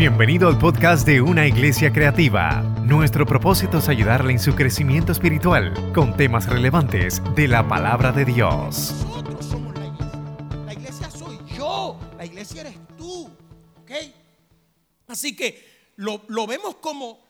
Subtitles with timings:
[0.00, 2.62] Bienvenido al podcast de Una Iglesia Creativa.
[2.86, 8.24] Nuestro propósito es ayudarle en su crecimiento espiritual con temas relevantes de la palabra de
[8.24, 8.94] Dios.
[9.04, 10.64] Nosotros somos la iglesia.
[10.64, 12.00] La iglesia soy yo.
[12.16, 13.30] La iglesia eres tú.
[13.82, 13.90] ¿Ok?
[15.08, 17.20] Así que lo, lo vemos como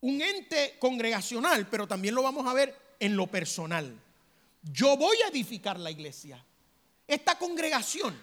[0.00, 3.96] un ente congregacional, pero también lo vamos a ver en lo personal.
[4.60, 6.44] Yo voy a edificar la iglesia.
[7.06, 8.20] Esta congregación,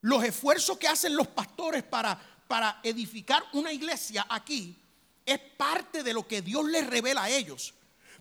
[0.00, 4.76] los esfuerzos que hacen los pastores para, para edificar una iglesia aquí,
[5.24, 7.74] es parte de lo que Dios les revela a ellos.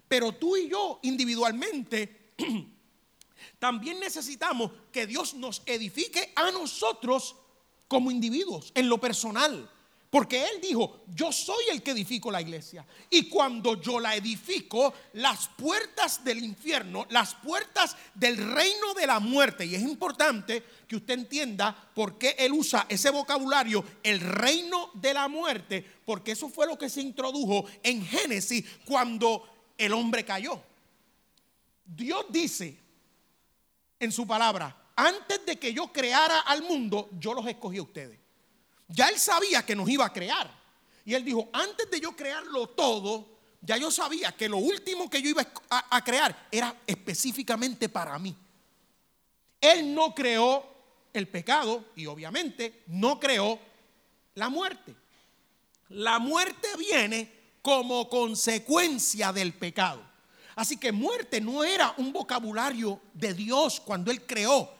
[0.07, 2.33] Pero tú y yo individualmente
[3.59, 7.35] también necesitamos que Dios nos edifique a nosotros
[7.87, 9.69] como individuos, en lo personal.
[10.15, 12.85] Porque Él dijo, yo soy el que edifico la iglesia.
[13.09, 19.19] Y cuando yo la edifico, las puertas del infierno, las puertas del reino de la
[19.19, 24.89] muerte, y es importante que usted entienda por qué Él usa ese vocabulario, el reino
[24.93, 29.43] de la muerte, porque eso fue lo que se introdujo en Génesis cuando
[29.77, 30.63] el hombre cayó.
[31.83, 32.79] Dios dice
[33.99, 38.24] en su palabra, antes de que yo creara al mundo, yo los escogí a ustedes.
[38.87, 40.49] Ya él sabía que nos iba a crear.
[41.05, 43.27] Y él dijo, antes de yo crearlo todo,
[43.61, 48.35] ya yo sabía que lo último que yo iba a, crear era específicamente para mí.
[49.59, 50.63] Él no creó
[51.13, 53.59] el pecado y obviamente no creó
[54.35, 54.95] la muerte.
[55.89, 60.01] La muerte viene como consecuencia del pecado.
[60.55, 64.71] Así que muerte no era un vocabulario de Dios cuando Él creó.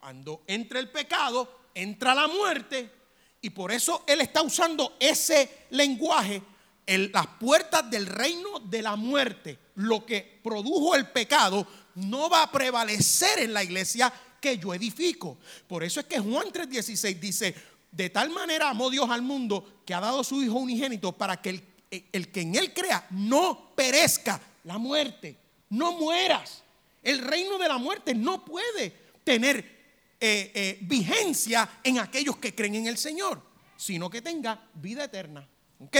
[0.00, 2.99] Cuando entra el pecado, entra la muerte
[3.42, 6.42] y por eso Él está usando ese lenguaje,
[6.86, 12.42] en las puertas del reino de la muerte, lo que produjo el pecado, no va
[12.42, 15.38] a prevalecer en la iglesia que yo edifico.
[15.68, 17.54] Por eso es que Juan 3:16 dice,
[17.92, 21.50] de tal manera amó Dios al mundo que ha dado su Hijo unigénito para que
[21.50, 21.64] el,
[22.12, 25.36] el que en Él crea no perezca la muerte,
[25.68, 26.64] no mueras.
[27.04, 29.79] El reino de la muerte no puede tener
[30.20, 33.42] eh, eh, vigencia en aquellos que creen en el Señor,
[33.76, 35.48] sino que tenga vida eterna.
[35.78, 35.96] ¿Ok?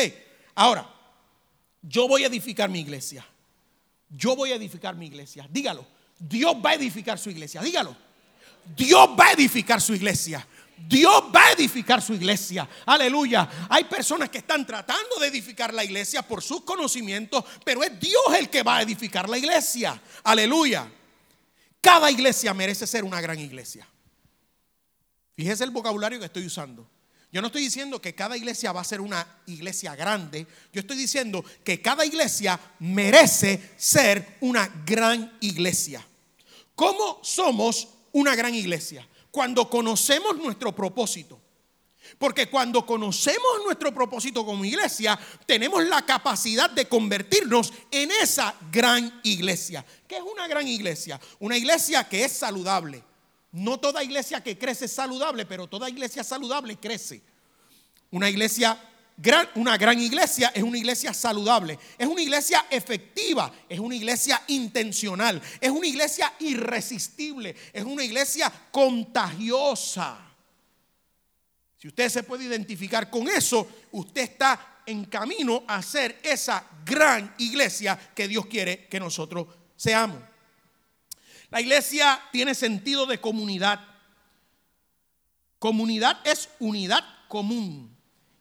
[0.55, 0.87] Ahora,
[1.81, 3.27] yo voy a edificar mi iglesia.
[4.11, 5.49] Yo voy a edificar mi iglesia.
[5.51, 5.87] Dígalo.
[6.19, 7.63] Dios va a edificar su iglesia.
[7.63, 7.97] Dígalo.
[8.77, 10.47] Dios va a edificar su iglesia.
[10.77, 12.69] Dios va a edificar su iglesia.
[12.87, 13.49] Aleluya.
[13.69, 18.23] Hay personas que están tratando de edificar la iglesia por sus conocimientos, pero es Dios
[18.39, 20.01] el que va a edificar la iglesia.
[20.25, 20.91] Aleluya.
[21.81, 23.87] Cada iglesia merece ser una gran iglesia.
[25.41, 26.87] Fíjese el vocabulario que estoy usando.
[27.33, 30.47] Yo no estoy diciendo que cada iglesia va a ser una iglesia grande.
[30.71, 36.07] Yo estoy diciendo que cada iglesia merece ser una gran iglesia.
[36.75, 39.09] ¿Cómo somos una gran iglesia?
[39.31, 41.41] Cuando conocemos nuestro propósito.
[42.19, 49.23] Porque cuando conocemos nuestro propósito como iglesia, tenemos la capacidad de convertirnos en esa gran
[49.23, 49.87] iglesia.
[50.07, 51.19] ¿Qué es una gran iglesia?
[51.39, 53.05] Una iglesia que es saludable
[53.53, 57.23] no toda iglesia que crece es saludable, pero toda iglesia saludable crece.
[58.11, 58.79] Una iglesia
[59.17, 64.43] gran, una gran iglesia es una iglesia saludable, es una iglesia efectiva, es una iglesia
[64.49, 70.27] intencional, es una iglesia irresistible, es una iglesia contagiosa.
[71.77, 77.35] Si usted se puede identificar con eso, usted está en camino a ser esa gran
[77.39, 79.47] iglesia que Dios quiere que nosotros
[79.77, 80.30] seamos.
[81.51, 83.81] La iglesia tiene sentido de comunidad.
[85.59, 87.97] Comunidad es unidad común.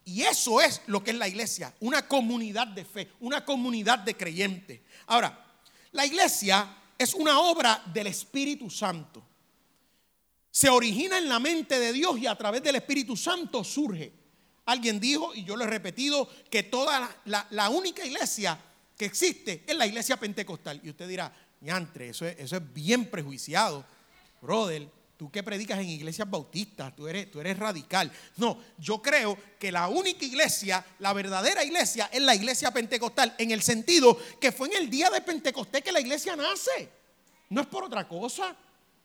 [0.06, 4.18] Y eso es lo que es la iglesia, una comunidad de fe, una comunidad de
[4.18, 4.82] creyentes.
[5.06, 5.46] Ahora,
[5.92, 9.24] la iglesia es una obra del Espíritu Santo.
[10.50, 14.12] Se origina en la mente de Dios y a través del Espíritu Santo surge.
[14.66, 18.60] Alguien dijo, y yo lo he repetido, que toda la, la, única iglesia
[18.98, 20.80] que existe es la iglesia pentecostal.
[20.84, 21.32] Y usted dirá,
[21.62, 23.86] Yantre, eso es, eso es bien prejuiciado.
[24.42, 28.10] Brother, tú que predicas en iglesias bautistas, tú eres, tú eres radical.
[28.38, 33.52] No, yo creo que la única iglesia, la verdadera iglesia, es la iglesia pentecostal, en
[33.52, 36.90] el sentido que fue en el día de Pentecostés que la iglesia nace.
[37.50, 38.56] No es por otra cosa.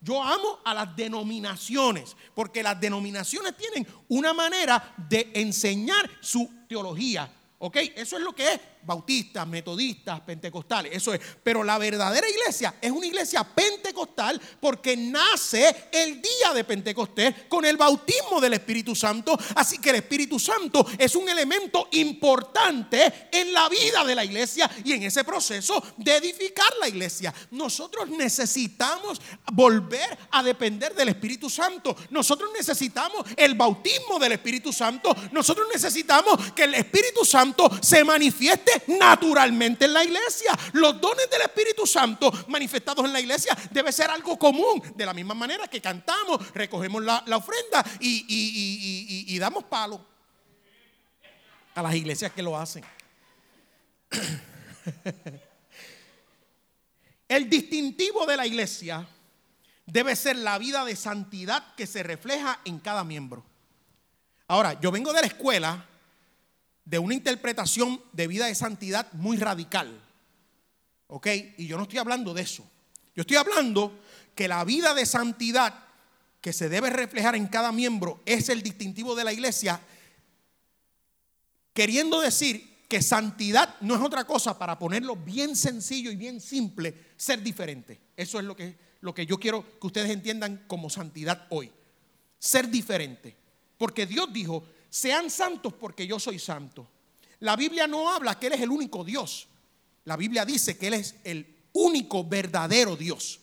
[0.01, 7.29] Yo amo a las denominaciones, porque las denominaciones tienen una manera de enseñar su teología.
[7.59, 7.77] ¿Ok?
[7.97, 11.21] Eso es lo que es bautistas, metodistas, pentecostales, eso es.
[11.43, 17.65] Pero la verdadera iglesia es una iglesia pentecostal porque nace el día de Pentecostés con
[17.65, 19.39] el bautismo del Espíritu Santo.
[19.55, 24.71] Así que el Espíritu Santo es un elemento importante en la vida de la iglesia
[24.85, 27.33] y en ese proceso de edificar la iglesia.
[27.51, 29.21] Nosotros necesitamos
[29.53, 31.97] volver a depender del Espíritu Santo.
[32.11, 35.15] Nosotros necesitamos el bautismo del Espíritu Santo.
[35.33, 40.57] Nosotros necesitamos que el Espíritu Santo se manifieste naturalmente en la iglesia.
[40.73, 44.83] Los dones del Espíritu Santo manifestados en la iglesia debe ser algo común.
[44.95, 50.05] De la misma manera que cantamos, recogemos la, ofrenda y, y damos palo
[51.75, 52.85] a las iglesias que lo hacen.
[57.29, 59.07] El distintivo de la iglesia
[59.87, 63.45] debe ser la vida de santidad que se refleja en cada miembro.
[64.47, 65.87] Ahora, yo vengo de la escuela
[66.85, 70.01] de una interpretación de vida de santidad muy radical.
[71.07, 71.29] ¿Ok?
[71.59, 72.69] Y yo no estoy hablando de eso.
[73.15, 74.01] Yo estoy hablando
[74.35, 75.85] que la vida de santidad
[76.41, 79.81] que se debe reflejar en cada miembro es el distintivo de la iglesia,
[81.73, 86.95] queriendo decir que santidad no es otra cosa, para ponerlo bien sencillo y bien simple,
[87.17, 87.99] ser diferente.
[88.17, 91.73] Eso es lo que, lo que yo quiero que ustedes entiendan como santidad hoy.
[92.39, 93.35] Ser diferente.
[93.79, 96.87] Porque Dios dijo, sean santos porque yo soy santo.
[97.41, 99.49] La Biblia no habla que Él es el único Dios.
[100.05, 103.41] La Biblia dice que Él es el único verdadero Dios.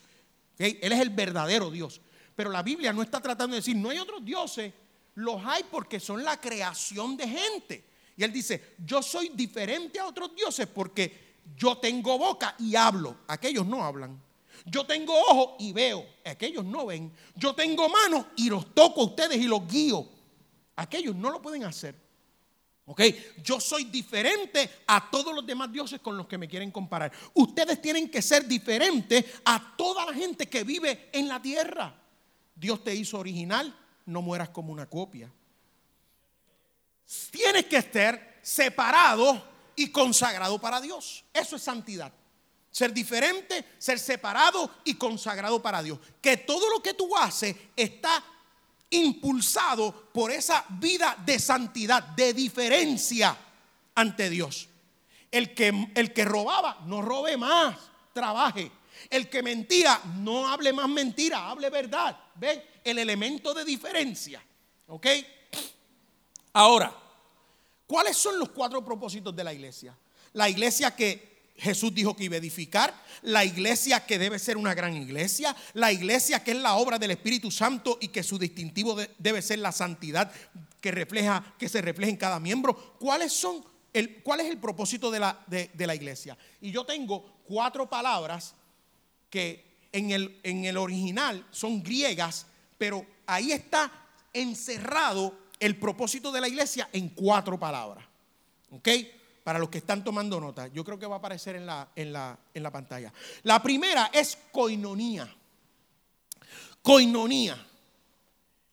[0.58, 2.00] Él es el verdadero Dios.
[2.38, 4.72] Pero la Biblia no está tratando de decir, no hay otros dioses.
[5.16, 7.84] Los hay porque son la creación de gente.
[8.16, 13.18] Y Él dice, yo soy diferente a otros dioses porque yo tengo boca y hablo.
[13.28, 14.18] Aquellos no hablan.
[14.66, 16.06] Yo tengo ojos y veo.
[16.24, 17.12] Aquellos no ven.
[17.36, 20.21] Yo tengo manos y los toco a ustedes y los guío.
[20.76, 21.96] Aquellos no lo pueden hacer.
[22.86, 23.02] ¿Ok?
[23.44, 27.12] Yo soy diferente a todos los demás dioses con los que me quieren comparar.
[27.34, 31.96] Ustedes tienen que ser diferentes a toda la gente que vive en la tierra.
[32.56, 33.74] Dios te hizo original,
[34.06, 35.32] no mueras como una copia.
[37.30, 39.42] Tienes que estar separado
[39.76, 41.24] y consagrado para Dios.
[41.34, 42.12] Eso es santidad.
[42.72, 46.00] Ser diferente, ser separado y consagrado para Dios.
[46.22, 48.24] Que todo lo que tú haces está
[48.92, 53.36] impulsado por esa vida de santidad, de diferencia
[53.96, 54.70] ante Dios.
[55.32, 57.78] El que, el que robaba, no robe más,
[58.14, 58.72] trabaje.
[59.10, 62.18] El que mentía, no hable más mentira, hable verdad.
[62.36, 62.64] ¿Ven?
[62.84, 64.44] El elemento de diferencia.
[64.88, 65.08] ¿Ok?
[66.54, 66.94] Ahora,
[67.88, 69.98] ¿cuáles son los cuatro propósitos de la iglesia?
[70.34, 71.31] La iglesia que
[71.62, 72.92] Jesús dijo que iba a edificar,
[73.22, 77.12] la iglesia que debe ser una gran iglesia, la iglesia que es la obra del
[77.12, 80.32] Espíritu Santo y que su distintivo debe ser la santidad
[80.82, 82.98] que refleja, que se refleja en cada miembro.
[83.00, 83.64] ¿Cuáles son
[83.94, 86.36] el, ¿Cuál es el propósito de la, de, la iglesia?
[86.62, 88.56] Y yo tengo cuatro palabras
[89.30, 92.48] que en el, en el original son griegas,
[92.80, 93.92] pero ahí está
[94.34, 98.04] encerrado el propósito de la iglesia en cuatro palabras.
[98.72, 98.88] ¿Ok?
[99.44, 100.68] Para los que están tomando nota.
[100.68, 103.12] Yo creo que va a aparecer en la, en la, en la pantalla.
[103.44, 105.34] La primera es coinonía.
[106.82, 107.68] Coinonía.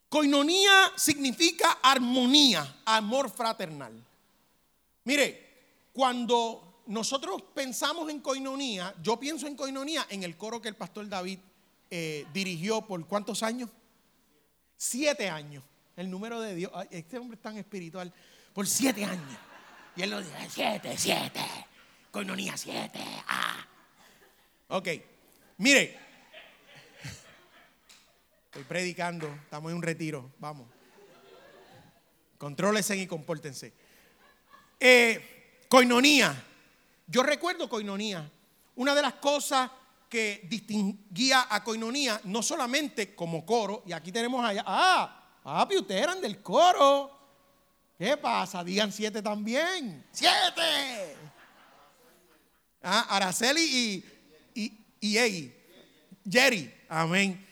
[0.08, 3.92] Coinonía significa armonía, amor fraternal.
[5.04, 5.48] Mire,
[5.92, 11.08] cuando nosotros pensamos en coinonía, yo pienso en coinonía en el coro que el pastor
[11.08, 11.38] David
[11.90, 13.70] eh, dirigió por cuántos años?
[14.76, 15.64] Siete años.
[15.96, 16.72] El número de Dios.
[16.90, 18.12] Este hombre es tan espiritual.
[18.54, 19.38] Por siete años.
[19.98, 21.40] Y él lo dice, siete, siete,
[22.12, 23.00] coinonía siete.
[23.26, 23.66] Ah.
[24.68, 24.88] Ok,
[25.56, 25.98] mire,
[28.44, 30.68] estoy predicando, estamos en un retiro, vamos.
[32.38, 33.72] Contrólense y compórtense.
[34.78, 36.44] Eh, coinonía,
[37.08, 38.30] yo recuerdo coinonía.
[38.76, 39.68] Una de las cosas
[40.08, 46.02] que distinguía a coinonía, no solamente como coro, y aquí tenemos allá, ah, papi, ustedes
[46.04, 47.17] eran del coro.
[47.98, 48.62] ¿Qué pasa?
[48.62, 50.06] Digan siete también.
[50.12, 51.16] ¡Siete!
[52.82, 54.04] Ah, Araceli y,
[54.54, 55.52] y, y
[56.30, 56.72] Jerry.
[56.88, 57.46] Amén.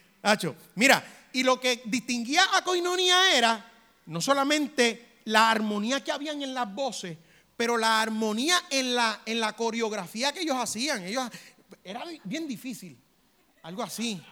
[0.74, 3.72] Mira, y lo que distinguía a Coinonía era
[4.06, 7.16] no solamente la armonía que habían en las voces,
[7.56, 11.04] pero la armonía en la, en la coreografía que ellos hacían.
[11.04, 11.28] Ellos,
[11.82, 12.98] era bien difícil.
[13.62, 14.22] Algo así.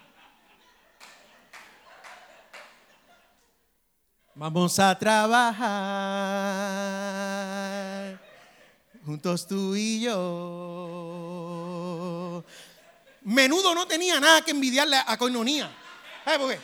[4.37, 5.65] Vamos a trabajar
[9.05, 10.15] juntos tú y yo.
[13.23, 15.71] Menudo no tenía nada que envidiarle a Coinonía.
[16.39, 16.59] Porque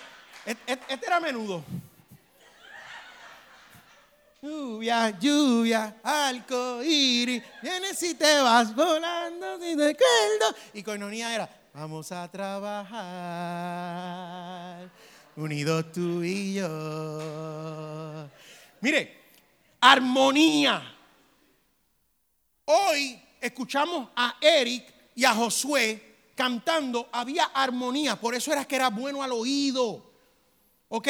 [0.45, 1.63] este era menudo.
[4.43, 10.57] Lluvia, lluvia, arco iris, vienes y te vas volando sin recuerdo.
[10.73, 12.89] Y coinonía era, vamos a trabajar,
[15.41, 18.29] unidos tú y yo.
[18.81, 19.19] Mire,
[19.81, 20.97] armonía.
[22.67, 28.91] Hoy escuchamos a Eric y a Josué cantando, había armonía, por eso era que era
[28.91, 30.11] bueno al oído.
[30.89, 31.09] ¿Ok?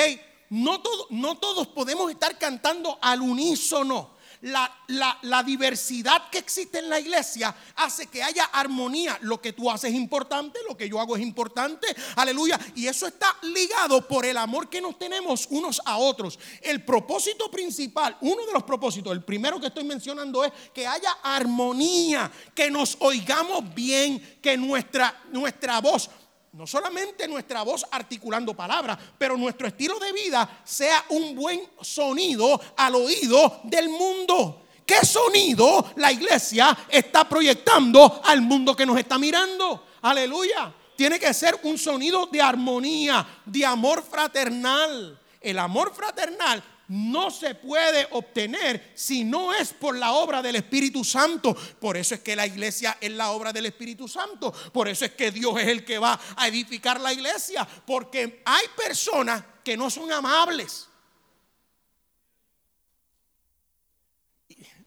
[0.50, 4.10] no, no todos podemos estar cantando al unísono.
[4.42, 4.74] La,
[5.22, 9.18] la, diversidad que existe en la iglesia hace que haya armonía.
[9.20, 11.86] Lo que tú haces es importante, lo que yo hago es importante.
[12.16, 12.58] Aleluya.
[12.74, 16.38] Y eso está ligado por el amor que nos tenemos unos a otros.
[16.62, 21.12] El propósito principal, uno de los propósitos, el primero que estoy mencionando es que haya
[21.22, 26.08] armonía, que nos oigamos bien, que nuestra, nuestra voz
[26.52, 32.60] no solamente nuestra voz articulando palabras, pero nuestro estilo de vida sea un buen sonido
[32.76, 34.62] al oído del mundo.
[34.84, 39.86] ¿Qué sonido la iglesia está proyectando al mundo que nos está mirando?
[40.02, 40.74] Aleluya.
[40.96, 45.18] Tiene que ser un sonido de armonía, de amor fraternal.
[45.40, 51.04] El amor fraternal no se puede obtener si no es por la obra del Espíritu
[51.04, 51.54] Santo.
[51.78, 54.52] Por eso es que la iglesia es la obra del Espíritu Santo.
[54.72, 57.64] Por eso es que Dios es el que va a edificar la iglesia.
[57.86, 60.88] Porque hay personas que no son amables.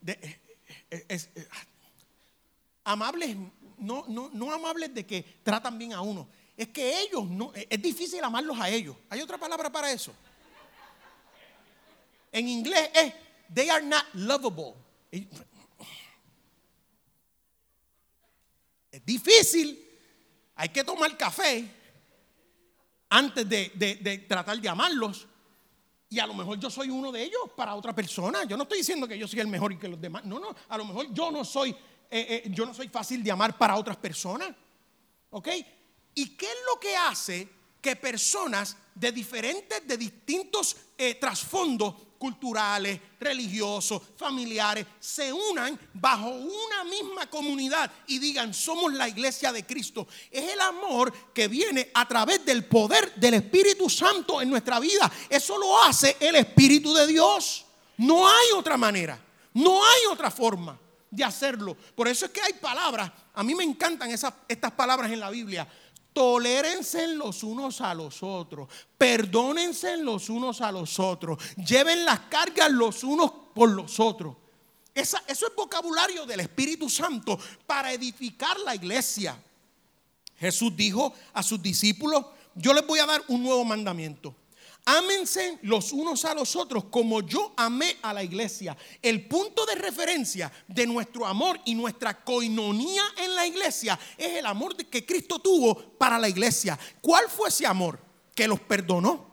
[0.06, 0.40] Eh,
[0.92, 1.48] eh, eh,
[2.84, 3.38] amables,
[3.78, 6.28] no, no, no amables de que tratan bien a uno.
[6.58, 8.98] Es que ellos no, es difícil amarlos a ellos.
[9.10, 10.14] ¿Hay otra palabra para eso?
[12.34, 13.14] En inglés es,
[13.54, 14.74] they are not lovable.
[18.92, 19.80] Es difícil.
[20.56, 21.68] Hay que tomar café
[23.10, 25.28] antes de, tratar de amarlos.
[26.10, 28.44] Y a lo mejor yo soy uno de ellos para otra persona.
[28.46, 30.26] Yo no estoy diciendo que yo soy el mejor y que los demás.
[30.26, 30.56] No, no.
[30.70, 31.76] A lo mejor yo no soy, eh,
[32.10, 34.50] eh, yo no soy fácil de amar para otras personas.
[35.30, 35.50] ¿Ok?
[36.16, 37.50] ¿Y qué es lo que hace
[37.82, 46.86] que personas de diferentes, de distintos eh, trasfondos culturales, religiosos, familiares, se unan bajo una
[46.86, 50.08] misma comunidad y digan, somos la iglesia de Cristo.
[50.32, 55.12] Es el amor que viene a través del poder del Espíritu Santo en nuestra vida.
[55.30, 57.66] Eso lo hace el Espíritu de Dios.
[57.98, 59.20] No hay otra manera,
[59.54, 60.80] no hay otra forma
[61.12, 61.76] de hacerlo.
[61.94, 65.30] Por eso es que hay palabras, a mí me encantan esas, estas palabras en la
[65.30, 65.68] Biblia
[66.14, 68.70] Tolérense los unos a los otros.
[68.98, 71.38] Perdónense los unos a los otros.
[71.56, 74.36] Lleven las cargas los unos por los otros.
[74.94, 79.38] eso es vocabulario del Espíritu Santo para edificar la iglesia.
[80.38, 84.36] Jesús dijo a sus discípulos, yo les voy a dar un nuevo mandamiento.
[84.86, 88.76] Ámense los unos a los otros como yo amé a la iglesia.
[89.02, 94.46] El punto de referencia de nuestro amor y nuestra coinonía en la iglesia es el
[94.46, 96.78] amor que Cristo tuvo para la iglesia.
[97.02, 97.98] ¿Cuál fue ese amor?
[98.36, 99.32] Que los perdonó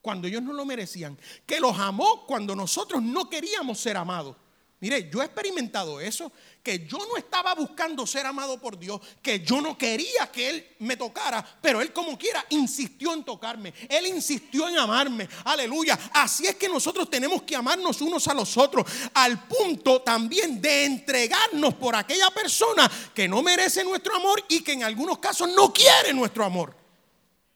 [0.00, 1.18] cuando ellos no lo merecían.
[1.44, 4.36] Que los amó cuando nosotros no queríamos ser amados.
[4.80, 6.30] Mire, yo he experimentado eso,
[6.62, 10.76] que yo no estaba buscando ser amado por Dios, que yo no quería que Él
[10.78, 15.98] me tocara, pero Él como quiera insistió en tocarme, Él insistió en amarme, aleluya.
[16.12, 20.84] Así es que nosotros tenemos que amarnos unos a los otros, al punto también de
[20.84, 25.72] entregarnos por aquella persona que no merece nuestro amor y que en algunos casos no
[25.72, 26.76] quiere nuestro amor.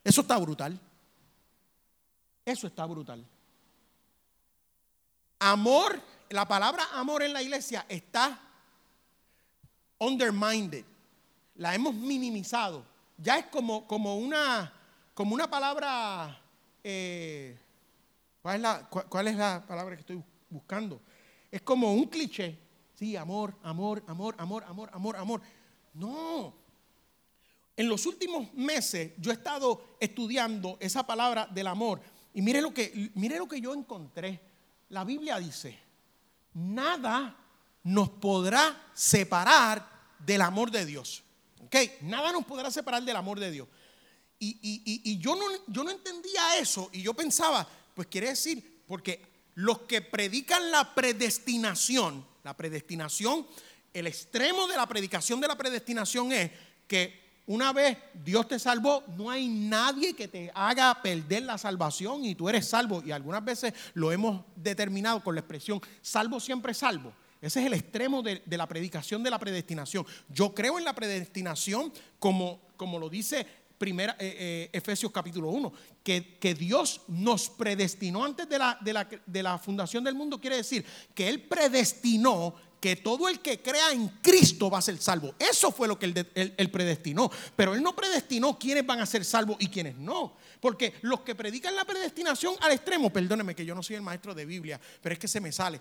[0.03, 0.81] Eso está brutal.
[2.45, 3.25] Eso está brutal.
[5.39, 8.41] Amor la palabra amor en la iglesia está
[9.99, 10.85] undermined.
[11.57, 12.85] La hemos minimizado.
[13.19, 14.73] Ya es como, como, una,
[15.15, 16.41] como una palabra.
[16.83, 17.57] Eh,
[18.41, 21.01] ¿cuál, es la, ¿Cuál es la palabra que estoy buscando?
[21.51, 22.59] Es como un cliché.
[22.95, 25.43] Sí, amor, amor, amor, amor, amor, amor, amor.
[25.95, 26.55] No.
[27.77, 32.01] En los últimos meses yo he estado estudiando esa palabra del amor.
[32.35, 34.41] Y mire lo que, mire lo que yo encontré.
[34.89, 35.79] La Biblia dice,
[36.55, 37.37] nada
[37.83, 41.23] nos podrá separar del amor de Dios.
[41.65, 41.77] ¿Ok?
[42.03, 43.69] Nada nos podrá separar del amor de Dios.
[44.39, 49.83] Y, yo, no, yo no entendía eso y yo pensaba, pues quiere decir, porque los
[49.83, 53.47] que predican la predestinación, la predestinación,
[53.93, 56.51] el extremo de la predicación de la predestinación es
[56.89, 62.25] que una vez Dios te salvó, no hay nadie que te haga perder la salvación
[62.25, 63.03] y tú eres salvo.
[63.05, 67.13] Y algunas veces lo hemos determinado con la expresión salvo siempre salvo.
[67.41, 70.07] Ese es el extremo de, la predicación de la predestinación.
[70.29, 73.45] Yo creo en la predestinación como, como lo dice
[73.77, 75.73] primera, eh, eh, Efesios capítulo 1,
[76.05, 80.41] que, que, Dios nos predestinó antes de la, de, la, de la fundación del mundo,
[80.41, 80.85] quiere decir
[81.17, 85.37] que Él predestinó que todo el que crea en Cristo va a ser salvo.
[85.39, 87.31] Eso fue lo que él, predestinó.
[87.55, 90.35] Pero él no predestinó quiénes van a ser salvos y quiénes no.
[90.61, 94.35] Porque los que predican la predestinación al extremo, perdóneme que yo no soy el maestro
[94.35, 95.79] de Biblia, pero es que se me sale.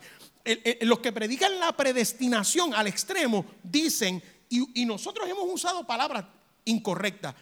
[0.82, 6.24] los que predican la predestinación al extremo dicen, y, nosotros hemos usado palabras
[6.64, 7.34] incorrectas.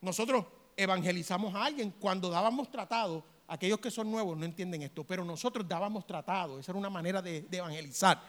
[0.00, 0.44] Nosotros
[0.76, 3.24] evangelizamos a alguien cuando dábamos tratado.
[3.46, 6.58] Aquellos que son nuevos no entienden esto, pero nosotros dábamos tratado.
[6.58, 8.20] Esa era una manera de evangelizar.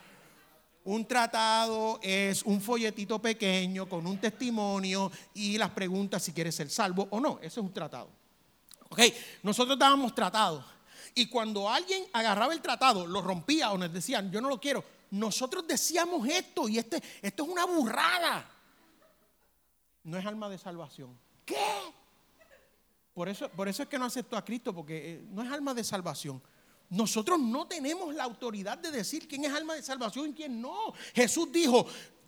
[0.85, 6.69] Un tratado es un folletito pequeño con un testimonio y las preguntas si quieres ser
[6.69, 7.39] salvo o no.
[7.41, 8.09] Eso es un tratado.
[8.89, 8.99] Ok,
[9.43, 10.63] nosotros dábamos tratado.
[11.15, 14.83] Y cuando alguien agarraba el tratado, lo rompía o nos decían, yo no lo quiero,
[15.11, 18.47] nosotros decíamos esto y este, esto es una burrada.
[20.03, 21.17] No es alma de salvación.
[21.45, 21.55] ¿Qué?
[23.13, 25.73] Por eso, por eso es que no aceptó a Cristo, porque eh, no es alma
[25.73, 26.43] de salvación.
[26.89, 30.93] Nosotros no tenemos la autoridad de decir quién es alma de salvación y quién no.
[31.13, 31.85] Jesús dijo,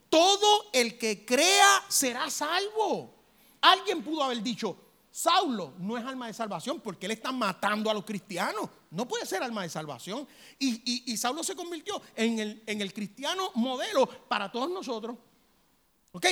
[0.09, 3.13] todo el que crea será salvo.
[3.61, 4.77] Alguien pudo haber dicho,
[5.11, 8.69] Saulo no es alma de salvación porque él está matando a los cristianos.
[8.91, 10.27] No puede ser alma de salvación.
[10.59, 15.17] Y, Saulo se convirtió en el, en el cristiano modelo para todos nosotros.
[16.17, 16.25] ¿Ok?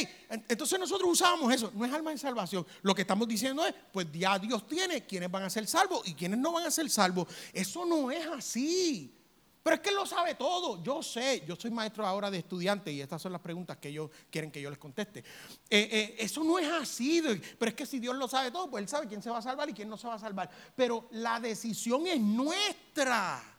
[0.49, 2.65] Entonces nosotros usábamos eso, no es alma de salvación.
[2.81, 6.15] Lo que estamos diciendo es, pues ya Dios tiene quienes van a ser salvos y
[6.15, 7.27] quienes no van a ser salvos.
[7.53, 9.13] Eso no es así.
[9.61, 10.81] Pero es que Él lo sabe todo.
[10.81, 14.09] Yo sé, yo soy maestro ahora de estudiantes y estas son las preguntas que ellos
[14.31, 15.19] quieren que yo les conteste.
[15.19, 17.21] Eh, eh, eso no es así.
[17.59, 19.43] Pero es que si Dios lo sabe todo, pues Él sabe quién se va a
[19.43, 20.49] salvar y quién no se va a salvar.
[20.75, 23.54] Pero la decisión es nuestra.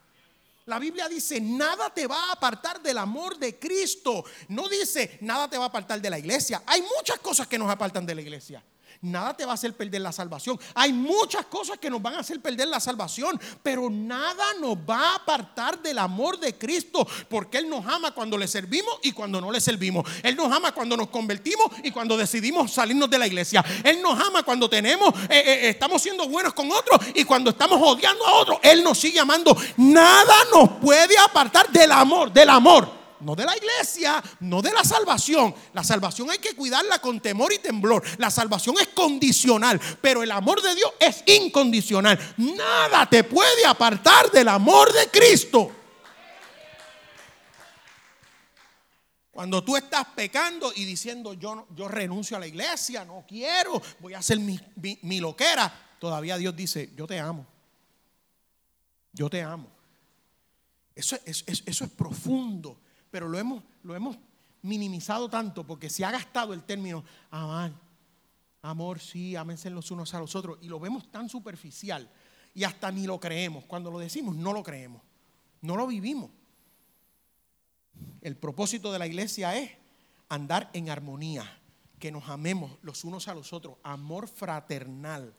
[0.66, 4.24] La Biblia dice, nada te va a apartar del amor de Cristo.
[4.48, 6.62] No dice, nada te va a apartar de la iglesia.
[6.66, 8.64] Hay muchas cosas que nos apartan de la iglesia.
[9.00, 10.58] Nada te va a hacer perder la salvación.
[10.74, 15.12] Hay muchas cosas que nos van a hacer perder la salvación, pero nada nos va
[15.12, 19.40] a apartar del amor de Cristo, porque Él nos ama cuando le servimos y cuando
[19.40, 20.08] no le servimos.
[20.22, 23.64] Él nos ama cuando nos convertimos y cuando decidimos salirnos de la iglesia.
[23.84, 27.80] Él nos ama cuando tenemos, eh, eh, estamos siendo buenos con otros y cuando estamos
[27.82, 28.58] odiando a otros.
[28.62, 29.56] Él nos sigue amando.
[29.76, 34.84] Nada nos puede apartar del amor, del amor no de la iglesia, no de la
[34.84, 35.52] salvación.
[35.72, 38.00] La salvación hay que cuidarla con temor y temblor.
[38.18, 42.16] La salvación es condicional, pero el amor de Dios es incondicional.
[42.36, 45.72] Nada te puede apartar del amor de Cristo.
[49.32, 54.14] Cuando tú estás pecando y diciendo yo, yo renuncio a la iglesia, no quiero, voy
[54.14, 57.44] a hacer mi, loquera, todavía Dios dice, yo te amo.
[59.12, 59.68] Yo te amo.
[60.94, 64.18] Eso, eso es profundo pero lo hemos, lo hemos
[64.62, 67.72] minimizado tanto porque se ha gastado el término amar.
[68.62, 70.58] Amor, sí, ámense los unos a los otros.
[70.60, 72.10] Y lo vemos tan superficial
[72.54, 73.64] y hasta ni lo creemos.
[73.64, 75.02] Cuando lo decimos, no lo creemos.
[75.60, 76.30] No lo vivimos.
[78.20, 79.70] El propósito de la iglesia es
[80.28, 81.60] andar en armonía,
[81.98, 85.34] que nos amemos los unos a los otros, amor fraternal,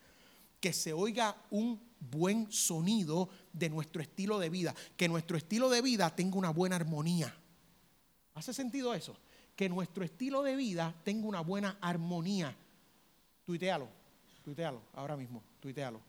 [0.59, 5.81] que se oiga un buen sonido de nuestro estilo de vida, que nuestro estilo de
[5.81, 7.35] vida tenga una buena armonía.
[8.37, 9.17] ¿Hace sentido eso?
[9.55, 12.55] Que nuestro estilo de vida tenga una buena armonía.
[13.43, 13.89] Tuitealo,
[14.43, 15.99] tuitealo, ahora mismo, tuitealo.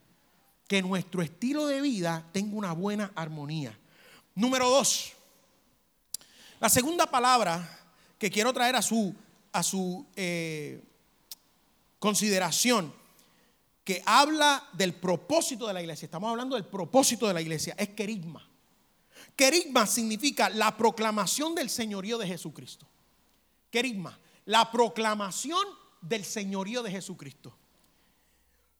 [0.66, 3.74] Que nuestro estilo de vida tenga una buena armonía.
[4.34, 5.12] Número dos,
[6.60, 7.66] la segunda palabra
[8.18, 9.14] que quiero traer a su,
[9.52, 10.84] a su eh,
[11.98, 12.92] consideración,
[13.84, 17.88] que habla del propósito de la iglesia, estamos hablando del propósito de la iglesia, es
[17.88, 18.47] querigma.
[19.38, 22.88] Querigma significa la proclamación del señorío de Jesucristo.
[23.70, 25.64] Querigma, la proclamación
[26.00, 27.56] del señorío de Jesucristo.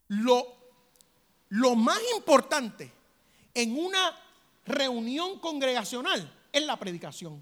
[0.09, 0.45] Lo,
[1.51, 2.91] lo más importante
[3.55, 4.19] en una
[4.67, 7.41] reunión congregacional es la predicación.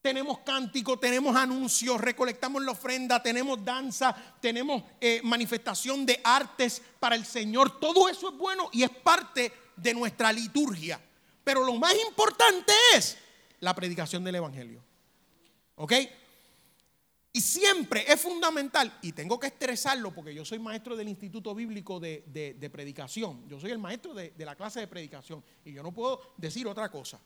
[0.00, 7.16] Tenemos cántico, tenemos anuncios, recolectamos la ofrenda, tenemos danza, tenemos eh, manifestación de artes para
[7.16, 7.78] el Señor.
[7.78, 10.98] Todo eso es bueno y es parte de nuestra liturgia.
[11.46, 13.16] Pero lo más importante es
[13.60, 14.82] la predicación del Evangelio.
[15.76, 15.92] ¿Ok?
[17.32, 22.00] Y siempre es fundamental, y tengo que estresarlo porque yo soy maestro del Instituto Bíblico
[22.00, 23.48] de, Predicación.
[23.48, 26.66] Yo soy el maestro de, de la clase de predicación y yo no puedo decir
[26.66, 27.20] otra cosa.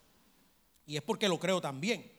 [0.84, 2.12] Y es porque lo creo también.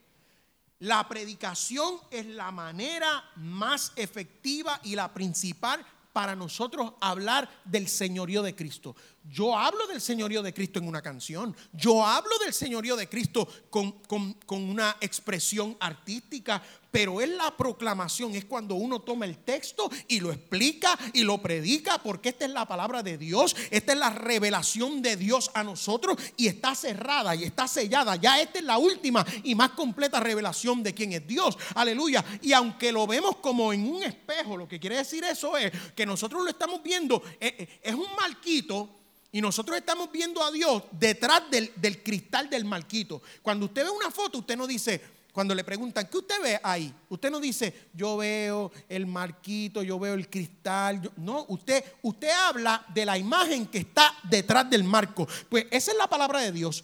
[0.79, 8.41] La predicación es la manera más efectiva y la principal para nosotros hablar del señorío
[8.43, 8.95] de Cristo.
[9.29, 11.55] Yo hablo del señorío de Cristo en una canción.
[11.73, 16.61] Yo hablo del señorío de Cristo con, con, una expresión artística.
[16.91, 21.41] Pero es la proclamación, es cuando uno toma el texto y lo explica y lo
[21.41, 25.63] predica, porque esta es la palabra de Dios, esta es la revelación de Dios a
[25.63, 28.17] nosotros y está cerrada y está sellada.
[28.17, 31.57] Ya esta es la última y más completa revelación de quién es Dios.
[31.75, 32.23] Aleluya.
[32.41, 36.05] Y aunque lo vemos como en un espejo, lo que quiere decir eso es que
[36.05, 38.89] nosotros lo estamos viendo, eh, eh, es un marquito
[39.31, 43.21] y nosotros estamos viendo a Dios detrás del, cristal del marquito.
[43.41, 45.01] Cuando usted ve una foto, usted no dice,
[45.31, 46.93] cuando le preguntan, ¿qué usted ve ahí?
[47.09, 51.11] Usted no dice, yo veo el marquito, yo veo el cristal.
[51.17, 55.27] no, usted, usted habla de la imagen que está detrás del marco.
[55.49, 56.83] Pues esa es la palabra de Dios.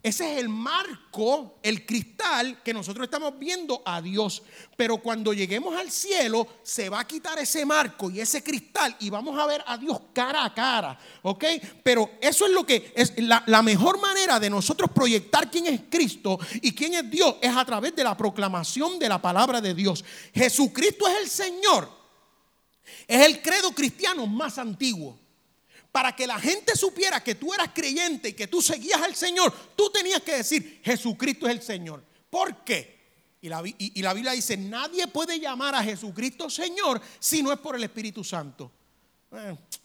[0.00, 4.44] Ese es el marco, el cristal que nosotros estamos viendo a Dios.
[4.76, 9.10] Pero cuando lleguemos al cielo, se va a quitar ese marco y ese cristal y
[9.10, 10.96] vamos a ver a Dios cara a cara.
[11.22, 11.44] ¿Ok?
[11.82, 15.80] Pero eso es lo que es la, la mejor manera de nosotros proyectar quién es
[15.90, 19.74] Cristo y quién es Dios es a través de la proclamación de la palabra de
[19.74, 20.04] Dios.
[20.32, 21.90] Jesucristo es el Señor.
[23.08, 25.18] Es el credo cristiano más antiguo
[25.92, 29.52] para que la gente supiera que tú eras creyente y que tú seguías al Señor,
[29.74, 32.04] tú tenías que decir, Jesucristo es el Señor.
[32.30, 32.98] ¿Por qué?
[33.40, 37.84] Y la, Biblia dice, nadie puede llamar a Jesucristo Señor si no es por el
[37.84, 38.72] Espíritu Santo.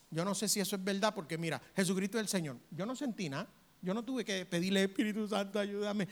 [0.10, 2.58] yo no sé si eso es verdad porque mira, Jesucristo es el Señor.
[2.72, 3.48] Yo no sentí nada.
[3.82, 6.08] Yo no tuve que pedirle Espíritu Santo, ayúdame.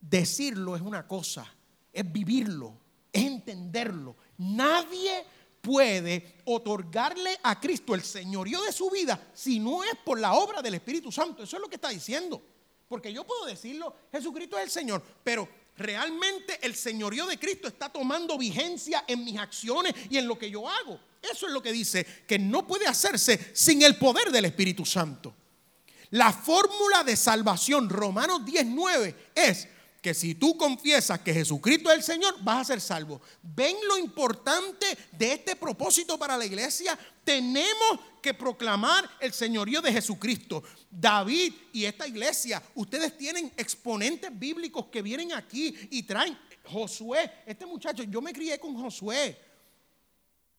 [0.00, 1.46] Decirlo es una cosa,
[1.92, 2.74] es vivirlo,
[3.12, 4.16] es entenderlo.
[4.38, 5.24] Nadie
[5.68, 10.62] puede otorgarle a Cristo el señorío de su vida si no es por la obra
[10.62, 11.42] del Espíritu Santo.
[11.42, 12.40] Eso es lo que está diciendo.
[12.88, 17.90] Porque yo puedo decirlo, Jesucristo es el Señor, pero realmente el señorío de Cristo está
[17.90, 20.98] tomando vigencia en mis acciones y en lo que yo hago.
[21.20, 25.34] Eso es lo que dice, que no puede hacerse sin el poder del Espíritu Santo.
[26.12, 29.68] La fórmula de salvación, Romanos 19, es
[30.00, 33.20] que si tú confiesas que Jesucristo es el Señor, vas a ser salvo.
[33.42, 36.98] ¿Ven lo importante de este propósito para la iglesia?
[37.24, 40.62] Tenemos que proclamar el señorío de Jesucristo.
[40.90, 47.30] David y esta iglesia, ustedes tienen exponentes bíblicos que vienen aquí y traen Josué.
[47.46, 49.47] Este muchacho, yo me crié con Josué.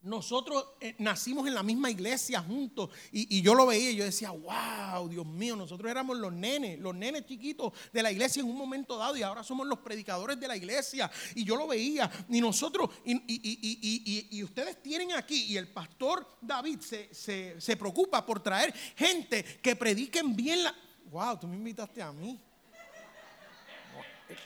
[0.02, 4.32] Nosotros eh, nacimos en la misma iglesia juntos y, yo lo veía y yo decía,
[4.32, 8.58] wow, Dios mío, nosotros éramos los nenes, los nenes chiquitos de la iglesia en un
[8.58, 12.40] momento dado y ahora somos los predicadores de la iglesia y yo lo veía y
[12.40, 17.14] nosotros, y, ustedes tienen aquí y el pastor David se,
[17.60, 20.74] se preocupa por traer gente que prediquen bien la...
[21.12, 22.40] Wow, tú me invitaste a mí.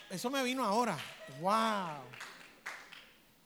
[0.10, 0.98] Eso me vino ahora.
[1.42, 2.33] Wow.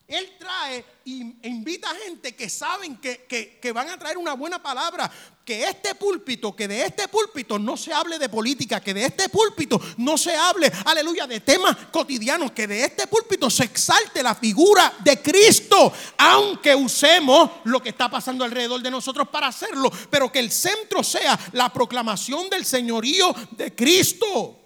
[0.08, 5.12] Él trae e invita a gente que saben que, van a traer una buena palabra.
[5.43, 9.28] Que este púlpito, que de este púlpito no se hable de política, que de este
[9.28, 14.36] púlpito no se hable, aleluya, de temas cotidianos, que de este púlpito se exalte la
[14.36, 20.32] figura de Cristo, aunque usemos lo que está pasando alrededor de nosotros para hacerlo, pero
[20.32, 24.58] que el centro sea la proclamación del señorío de Cristo.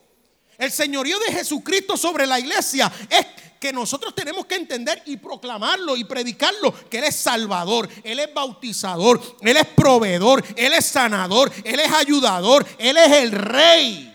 [0.58, 3.26] El señorío de Jesucristo sobre la iglesia es
[3.62, 8.34] que nosotros tenemos que entender y proclamarlo y predicarlo, que Él es salvador, Él es
[8.34, 14.11] bautizador, Él es proveedor, Él es sanador, Él es ayudador, Él es el rey.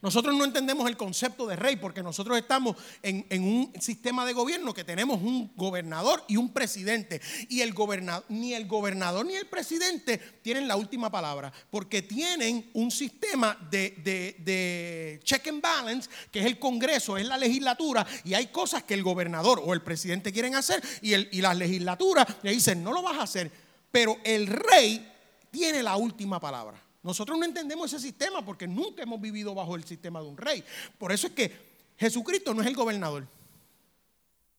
[0.00, 4.72] Nosotros no entendemos el concepto de rey porque nosotros estamos en, un sistema de gobierno
[4.72, 7.20] que tenemos un gobernador y un presidente.
[7.48, 12.70] Y el gobernador, ni el gobernador ni el presidente tienen la última palabra porque tienen
[12.74, 18.46] un sistema de, check and balance que es el Congreso, es la legislatura y hay
[18.48, 22.52] cosas que el gobernador o el presidente quieren hacer y, el, y la legislatura le
[22.52, 23.50] dicen no lo vas a hacer.
[23.90, 25.12] Pero el rey
[25.50, 26.87] tiene la última palabra.
[27.08, 30.62] Nosotros no entendemos ese sistema porque nunca hemos vivido bajo el sistema de un rey.
[30.98, 31.50] Por eso es que
[31.96, 33.26] Jesucristo no es el gobernador.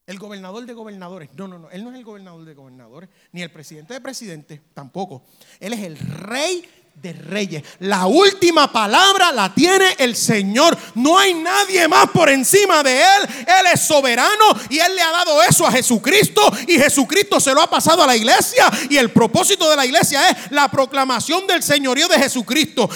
[0.04, 1.30] El gobernador de gobernadores.
[1.36, 1.70] No, no, no.
[1.70, 3.08] Él no es el gobernador de gobernadores.
[3.30, 4.60] Ni el presidente de presidentes.
[4.74, 5.22] Tampoco.
[5.60, 6.68] Él es el rey
[7.00, 7.64] de reyes.
[7.78, 10.76] La última palabra la tiene el Señor.
[10.94, 13.28] No hay nadie más por encima de Él.
[13.40, 17.62] Él es soberano y Él le ha dado eso a Jesucristo y Jesucristo se lo
[17.62, 18.70] ha pasado a la iglesia.
[18.90, 22.88] Y el propósito de la iglesia es la proclamación del señorío de Jesucristo.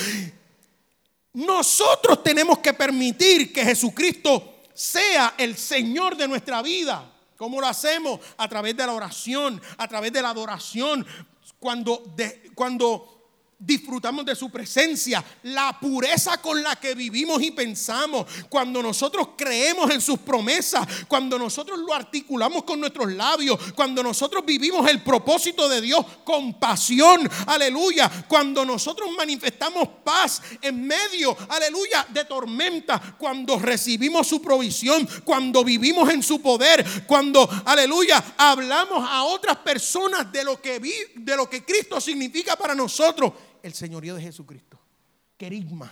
[1.33, 7.11] Nosotros tenemos que permitir que Jesucristo sea el Señor de nuestra vida.
[7.37, 8.21] ¿Cómo lo hacemos?
[8.37, 11.07] A través de la oración, a través de la adoración.
[11.59, 13.13] Cuando, de, cuando
[13.59, 19.90] disfrutamos de su presencia, la pureza con la que vivimos y pensamos, cuando nosotros creemos
[19.90, 25.69] en sus promesas, cuando nosotros lo articulamos con nuestros labios, cuando nosotros vivimos el propósito
[25.69, 33.59] de Dios con pasión, aleluya, cuando nosotros manifestamos paz en medio, aleluya, de tormenta, cuando
[33.59, 40.45] recibimos su provisión, cuando vivimos en su poder, cuando, aleluya, hablamos a otras personas de
[40.45, 40.81] lo que,
[41.14, 43.33] de lo que Cristo significa para nosotros
[43.64, 44.79] el señorío de Jesucristo.
[45.38, 45.90] Querigma,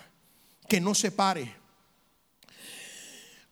[0.69, 1.53] que no se pare.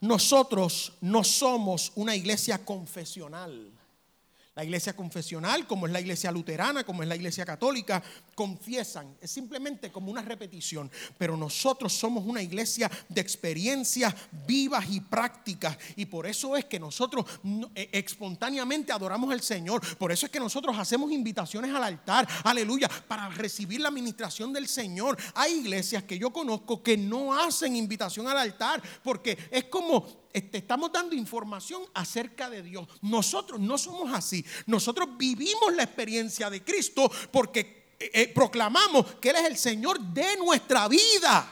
[0.01, 3.73] Nosotros no somos una iglesia confesional.
[4.55, 8.03] La iglesia confesional, como es la iglesia luterana, como es la iglesia católica,
[8.41, 9.19] confiesan.
[9.21, 10.91] Es simplemente como una repetición.
[11.19, 14.15] Pero nosotros somos una iglesia de experiencias
[14.47, 15.77] vivas y prácticas.
[15.95, 17.27] Y por eso es que nosotros
[17.75, 19.83] eh, espontáneamente adoramos al Señor.
[19.99, 22.27] Por eso es que nosotros hacemos invitaciones al altar.
[22.43, 22.89] Aleluya.
[23.07, 25.19] Para recibir la administración del Señor.
[25.35, 28.83] Hay iglesias que yo conozco que no hacen invitación al altar.
[29.03, 32.89] Porque es como este, estamos dando información acerca de Dios.
[33.03, 34.43] Nosotros no somos así.
[34.65, 40.37] Nosotros vivimos la experiencia de Cristo porque eh, proclamamos que Él es el Señor de
[40.39, 41.47] nuestra vida.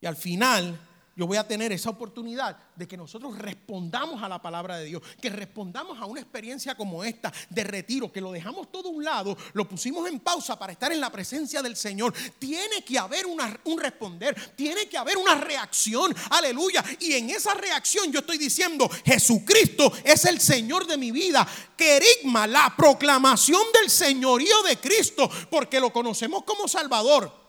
[0.00, 0.80] Y al final
[1.16, 5.02] yo voy a tener esa oportunidad de que nosotros respondamos a la palabra de Dios,
[5.18, 9.02] que respondamos a una experiencia como esta de retiro, que lo dejamos todo a un
[9.02, 12.12] lado, lo pusimos en pausa para estar en la presencia del Señor.
[12.38, 16.84] Tiene que haber un responder, tiene que haber una reacción, aleluya.
[17.00, 21.48] Y en esa reacción yo estoy diciendo, Jesucristo es el Señor de mi vida.
[21.78, 27.46] Querigma, la proclamación del señorío de Cristo, porque lo conocemos como Salvador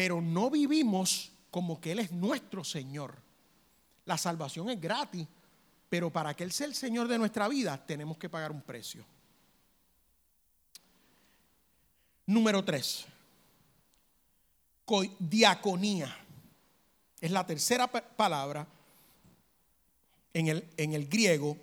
[0.00, 3.14] pero no vivimos como que Él es nuestro Señor.
[4.04, 5.26] La salvación es gratis,
[5.88, 9.04] pero para que Él sea el Señor de nuestra vida tenemos que pagar un precio.
[12.26, 13.06] Número tres,
[15.18, 16.16] diaconía.
[17.20, 18.66] Es la tercera palabra
[20.32, 21.56] en el, en el griego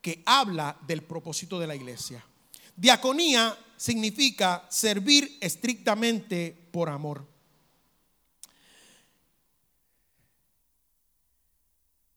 [0.00, 2.24] que habla del propósito de la iglesia.
[2.74, 7.24] Diaconía significa servir estrictamente por amor.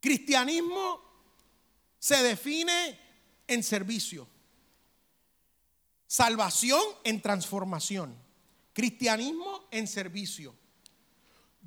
[0.02, 1.00] Cristianismo
[2.00, 3.00] se define
[3.48, 4.28] en servicio.
[6.08, 8.18] Salvación en transformación.
[8.74, 10.56] Cristianismo en servicio.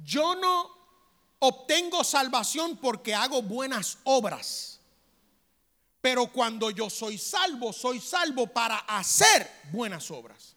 [0.03, 0.71] Yo no
[1.39, 4.81] obtengo salvación porque hago buenas obras.
[6.01, 10.57] Pero cuando yo soy salvo, soy salvo para hacer buenas obras.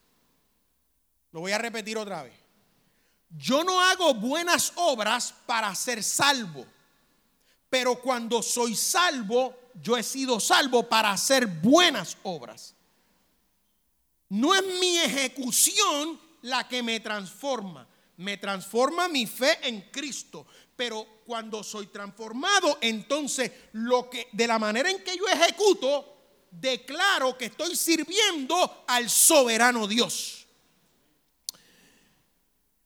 [1.31, 2.33] Lo voy a repetir otra vez.
[3.29, 6.65] Yo no hago buenas obras para ser salvo.
[7.69, 12.75] Pero cuando soy salvo, yo he sido salvo para hacer buenas obras.
[14.29, 17.87] No es mi ejecución la que me transforma.
[18.17, 20.47] Me transforma mi fe en Cristo.
[20.75, 26.17] Pero cuando soy transformado, entonces lo que de la manera en que yo ejecuto,
[26.51, 30.47] declaro que estoy sirviendo al soberano Dios.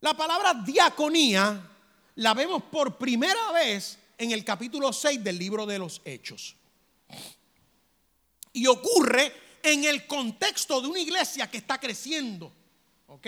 [0.02, 1.70] La palabra diaconía
[2.15, 6.56] la vemos por primera vez en el capítulo 6 del libro de los Hechos.
[8.54, 12.54] Y ocurre en el contexto de una iglesia que está creciendo.
[13.08, 13.28] ¿Ok?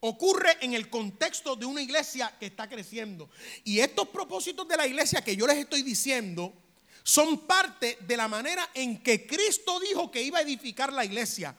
[0.00, 3.28] Ocurre en el contexto de una iglesia que está creciendo.
[3.64, 6.54] Y estos propósitos de la iglesia que yo les estoy diciendo
[7.02, 11.54] son parte de la manera en que Cristo dijo que iba a edificar la iglesia.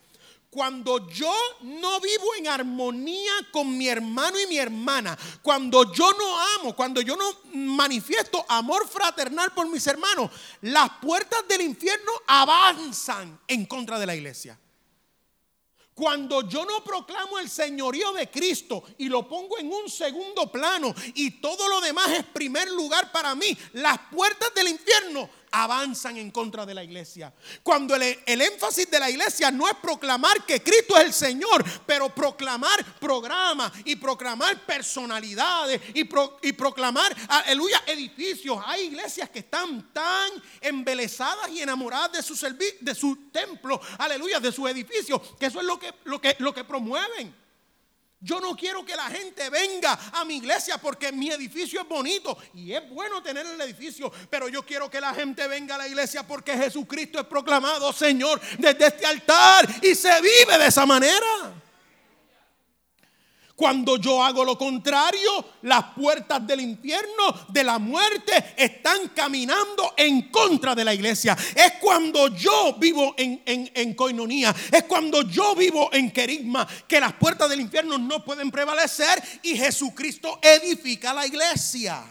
[0.49, 1.31] Cuando yo
[1.61, 7.01] no vivo en armonía con mi hermano y mi hermana, cuando yo no amo, cuando
[7.01, 10.31] yo no manifiesto amor fraternal por mis hermanos,
[10.61, 14.59] las puertas del infierno avanzan en contra de la iglesia.
[15.93, 20.95] Cuando yo no proclamo el señorío de Cristo y lo pongo en un segundo plano
[21.13, 26.31] y todo lo demás es primer lugar para mí, las puertas del infierno avanzan en
[26.31, 27.33] contra de la iglesia.
[27.63, 32.09] Cuando el, énfasis de la iglesia no es proclamar que Cristo es el Señor, pero
[32.09, 36.07] proclamar programas y proclamar personalidades y,
[36.43, 38.59] y proclamar, aleluya, edificios.
[38.65, 40.31] Hay iglesias que están tan
[40.61, 42.35] embelesadas y enamoradas de su,
[42.81, 46.53] de su templo, aleluya, de su edificio, que eso es lo que, lo que, lo
[46.53, 47.48] que promueven.
[48.21, 52.37] Yo no quiero que la gente venga a mi iglesia porque mi edificio es bonito
[52.53, 55.87] y es bueno tener el edificio, pero yo quiero que la gente venga a la
[55.87, 61.53] iglesia porque Jesucristo es proclamado Señor desde este altar y se vive de esa manera.
[63.59, 70.29] Cuando yo hago lo contrario, las puertas del infierno, de la muerte, están caminando en
[70.29, 71.37] contra de la iglesia.
[71.53, 77.11] Es cuando yo vivo en, en, coinonía, es cuando yo vivo en querigma, que las
[77.11, 82.01] puertas del infierno no pueden prevalecer y Jesucristo edifica la iglesia.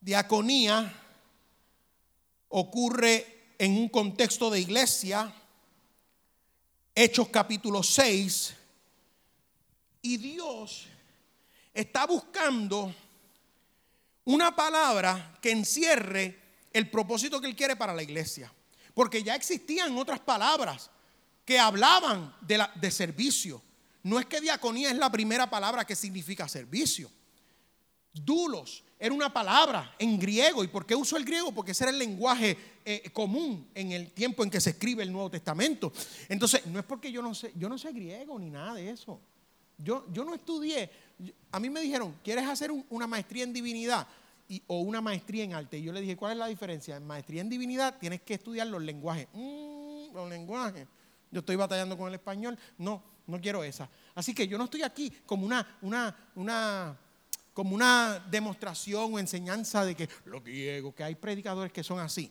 [0.00, 0.90] Diaconía
[2.48, 5.30] ocurre en un contexto de iglesia.
[6.94, 8.63] Hechos capítulo 6
[10.04, 10.86] y Dios
[11.72, 12.94] está buscando
[14.26, 16.38] una palabra que encierre
[16.70, 18.52] el propósito que Él quiere para la iglesia.
[18.92, 20.90] Porque ya existían otras palabras
[21.46, 23.62] que hablaban de, servicio.
[24.02, 27.10] No es que diaconía es la primera palabra que significa servicio.
[28.12, 30.62] Dulos era una palabra en griego.
[30.62, 31.50] ¿Y por qué uso el griego?
[31.50, 35.10] Porque ese era el lenguaje eh, común en el tiempo en que se escribe el
[35.10, 35.90] Nuevo Testamento.
[36.28, 39.18] Entonces, no es porque yo no sé, yo no sé griego ni nada de eso.
[39.78, 40.90] Yo, yo no estudié.
[41.50, 44.06] A mí me dijeron, ¿quieres hacer una maestría en divinidad?
[44.66, 45.78] o una maestría en arte.
[45.78, 46.96] Y yo le dije, ¿cuál es la diferencia?
[46.96, 49.26] En maestría en divinidad tienes que estudiar los lenguajes.
[49.32, 50.86] Mm, los lenguajes.
[51.30, 52.58] Yo estoy batallando con el español.
[52.78, 53.88] No, no quiero esa.
[54.14, 56.96] Así que yo no estoy aquí como una, una, una,
[57.52, 62.30] como una demostración o enseñanza de que lo griego, que hay predicadores que son así.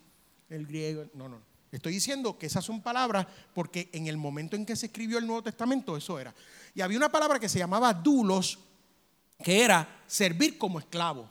[0.50, 1.53] El griego, no, no.
[1.74, 5.26] Estoy diciendo que esas son palabras porque en el momento en que se escribió el
[5.26, 6.34] Nuevo Testamento eso era.
[6.76, 8.60] Y había una palabra que se llamaba dulos,
[9.44, 11.30] que era servir como esclavo.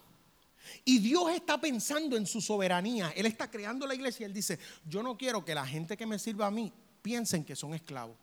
[0.85, 3.13] Y Dios está pensando en su soberanía.
[3.15, 4.27] Él está creando la iglesia.
[4.27, 7.55] Él dice, yo no quiero que la gente que me sirva a mí piensen que
[7.55, 8.17] son esclavos.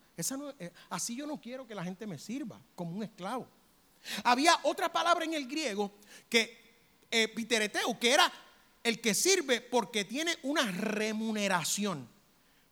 [0.58, 3.48] Eh, así yo no quiero que la gente me sirva como un esclavo.
[4.24, 5.90] Había otra palabra en el griego
[6.28, 6.60] que
[7.10, 7.34] eh,
[7.98, 8.32] que era
[8.82, 12.08] el que sirve porque tiene una remuneración.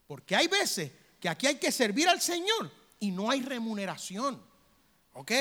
[0.07, 4.43] Porque hay veces que aquí hay que servir al Señor y no hay remuneración.
[5.13, 5.33] ¿Ok?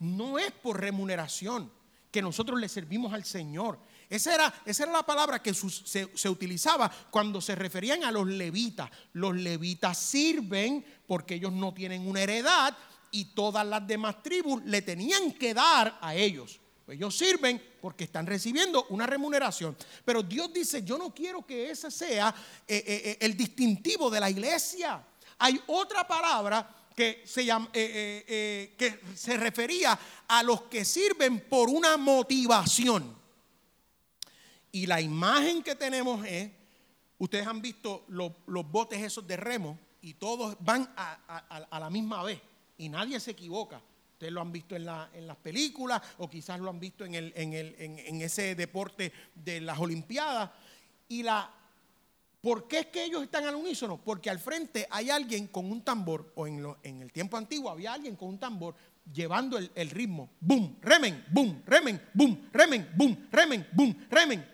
[0.00, 1.70] No es por remuneración
[2.10, 3.78] que nosotros le servimos al Señor.
[4.08, 8.26] Esa era, esa era la palabra que se, se, utilizaba cuando se referían a los
[8.26, 8.90] levitas.
[9.12, 12.76] Los levitas sirven porque ellos no tienen una heredad
[13.12, 16.59] y todas las demás tribus le tenían que dar a ellos.
[16.90, 19.76] Ellos sirven porque están recibiendo una remuneración.
[20.04, 22.34] Pero Dios dice, yo no quiero que ese sea
[22.66, 25.04] eh, eh, eh, el distintivo de la iglesia.
[25.38, 29.98] Hay otra palabra que se, que se refería
[30.28, 33.16] a los que sirven por una motivación.
[34.72, 36.50] Y la imagen que tenemos es,
[37.18, 42.40] ustedes han visto los, botes esos de remo y todos van a la misma vez
[42.80, 43.82] y nadie se equivoca.
[44.20, 47.14] Ustedes lo han visto en, las películas o quizás lo han visto en,
[48.20, 50.50] ese deporte de las Olimpiadas.
[51.08, 51.50] Y la,
[52.42, 53.98] ¿Por qué es que ellos están al unísono?
[54.04, 57.94] Porque al frente hay alguien con un tambor, o en, en el tiempo antiguo había
[57.94, 58.74] alguien con un tambor
[59.10, 60.28] llevando el, el ritmo.
[60.38, 64.46] Boom, remen, boom, remen, boom, remen, boom, remen, boom, remen.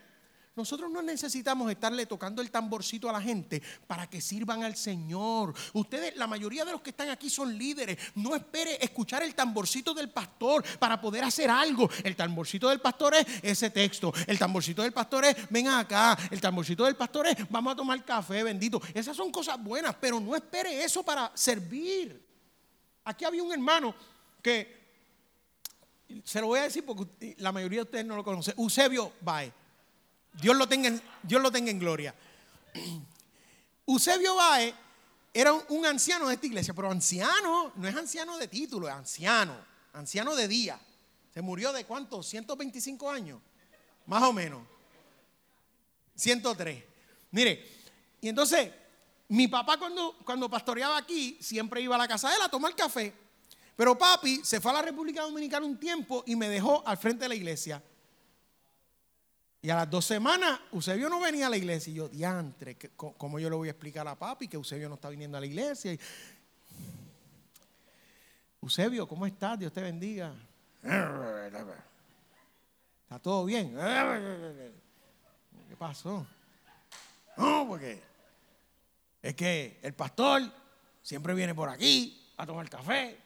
[0.57, 5.53] Nosotros no necesitamos estarle tocando el tamborcito a la gente para que sirvan al Señor.
[5.75, 7.99] Ustedes, la mayoría de los que están aquí son líderes.
[8.15, 11.91] No espere escuchar el tamborcito del pastor para poder hacer algo.
[12.03, 14.15] El tamborcito del pastor es ese texto.
[14.27, 16.17] El tamborcito del pastor es, ven acá.
[16.31, 18.81] El tamborcito del pastor es, vamos a tomar café, bendito.
[18.95, 22.27] Esas son cosas buenas, pero no espere eso para servir.
[23.05, 23.95] Aquí había un hermano
[24.41, 24.87] que,
[26.25, 29.66] se lo voy a decir porque la mayoría de ustedes no lo conocen, Eusebio Bae.
[30.41, 32.15] Dios lo tenga, Dios lo en gloria.
[33.87, 34.75] Eusebio Bae
[35.33, 39.57] era un anciano de esta iglesia, pero anciano, no es anciano de título, es anciano,
[39.93, 40.81] anciano de día.
[41.33, 43.41] Se murió de cuánto, 125 años,
[44.07, 44.63] más o menos.
[46.15, 46.83] 103.
[47.33, 47.77] Mire,
[48.21, 48.73] y entonces
[49.29, 52.75] mi papá cuando, cuando pastoreaba aquí siempre iba a la casa de él a tomar
[52.75, 53.13] café.
[53.77, 57.25] Pero papi se fue a la República Dominicana un tiempo y me dejó al frente
[57.25, 57.83] de la iglesia.
[59.67, 61.91] Y a las dos semanas, Eusebio no venía a la iglesia.
[61.91, 65.09] Y yo, diantre, ¿cómo yo le voy a explicar a papi que Eusebio no está
[65.09, 65.99] viniendo a la iglesia?
[68.63, 69.59] Eusebio, ¿cómo estás?
[69.59, 70.33] Dios te bendiga.
[73.03, 73.75] ¿Está todo bien?
[75.69, 76.25] ¿Qué pasó?
[77.37, 78.01] No, porque
[79.21, 80.43] es que el pastor
[81.03, 83.19] siempre viene por aquí a tomar café.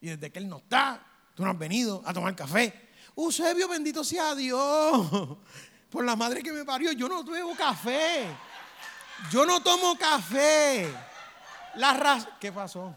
[0.00, 2.90] Y desde que él no está, tú no has venido a tomar café.
[3.16, 5.36] Eusebio, bendito sea Dios.
[5.90, 8.26] Por la madre que me parió, yo no bebo café.
[9.30, 10.88] Yo no tomo café.
[11.74, 12.36] La raza.
[12.40, 12.94] ¿Qué pasó?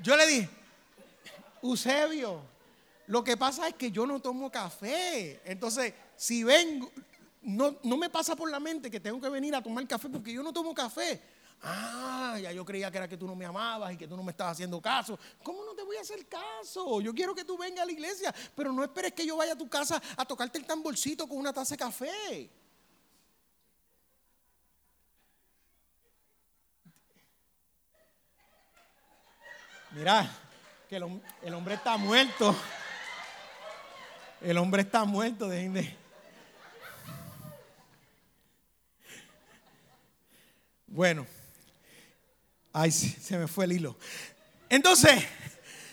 [0.00, 0.48] Yo le dije,
[1.62, 2.40] Eusebio,
[3.08, 5.40] lo que pasa es que yo no tomo café.
[5.44, 6.90] Entonces, si vengo,
[7.42, 10.32] no, no me pasa por la mente que tengo que venir a tomar café porque
[10.32, 11.20] yo no tomo café.
[11.62, 14.22] Ah, ya yo creía que era que tú no me amabas y que tú no
[14.22, 15.18] me estabas haciendo caso.
[15.42, 17.00] ¿Cómo no te voy a hacer caso?
[17.00, 19.58] Yo quiero que tú vengas a la iglesia, pero no esperes que yo vaya a
[19.58, 22.50] tu casa a tocarte el tamborcito con una taza de café.
[29.90, 30.30] Mira,
[30.88, 32.54] que el, hombre está muerto.
[34.40, 35.96] El hombre está muerto, dejen de.
[40.86, 41.37] Bueno.
[42.80, 43.96] Ay, se me fue el hilo.
[44.68, 45.20] Entonces,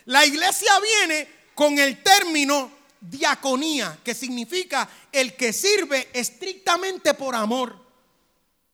[0.06, 2.72] la iglesia viene con el término
[3.02, 7.76] diaconía, que significa el que sirve estrictamente por amor.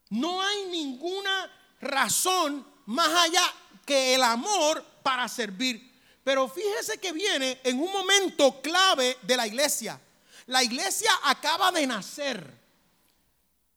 [0.09, 1.49] No hay ninguna
[1.79, 3.43] razón más allá
[3.85, 5.97] que el amor para servir.
[6.21, 9.97] Pero fíjese que viene en un momento clave de la iglesia.
[10.47, 12.60] La iglesia acaba de nacer.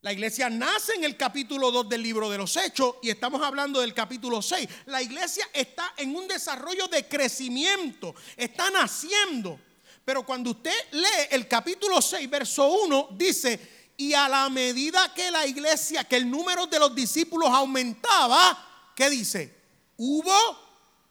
[0.05, 3.81] La iglesia nace en el capítulo 2 del libro de los Hechos y estamos hablando
[3.81, 4.69] del capítulo 6.
[4.85, 9.59] La iglesia está en un desarrollo de crecimiento, está naciendo.
[10.05, 15.31] Pero cuando usted lee el capítulo 6, verso 1, dice, y a la medida que
[15.31, 19.57] la iglesia, que el número de los discípulos aumentaba, ¿qué dice?
[19.97, 20.35] Hubo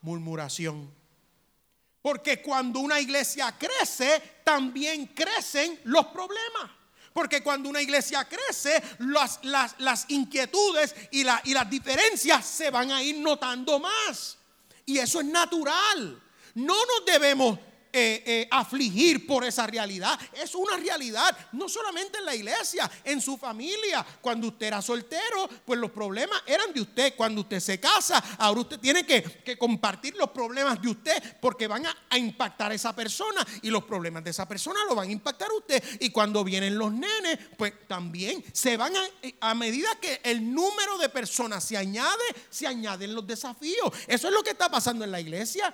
[0.02, 0.88] murmuración.
[2.00, 6.83] Porque cuando una iglesia crece, también crecen los problemas.
[7.14, 9.38] Porque cuando una iglesia crece, las,
[9.78, 14.36] las, inquietudes y, y las diferencias se van a ir notando más.
[14.84, 16.20] Y eso es natural.
[16.54, 17.58] No nos debemos
[17.96, 20.18] eh, eh, afligir por esa realidad.
[20.32, 24.04] Es una realidad, no solamente en la iglesia, en su familia.
[24.20, 27.14] Cuando usted era soltero, pues los problemas eran de usted.
[27.16, 31.86] Cuando usted se casa, ahora usted tiene que, compartir los problemas de usted porque van
[31.86, 35.12] a, a, impactar a esa persona y los problemas de esa persona lo van a
[35.12, 35.80] impactar a usted.
[36.00, 40.98] Y cuando vienen los nenes, pues también se van a, a medida que el número
[40.98, 43.92] de personas se añade, se añaden los desafíos.
[44.08, 45.72] Eso es lo que está pasando en la iglesia.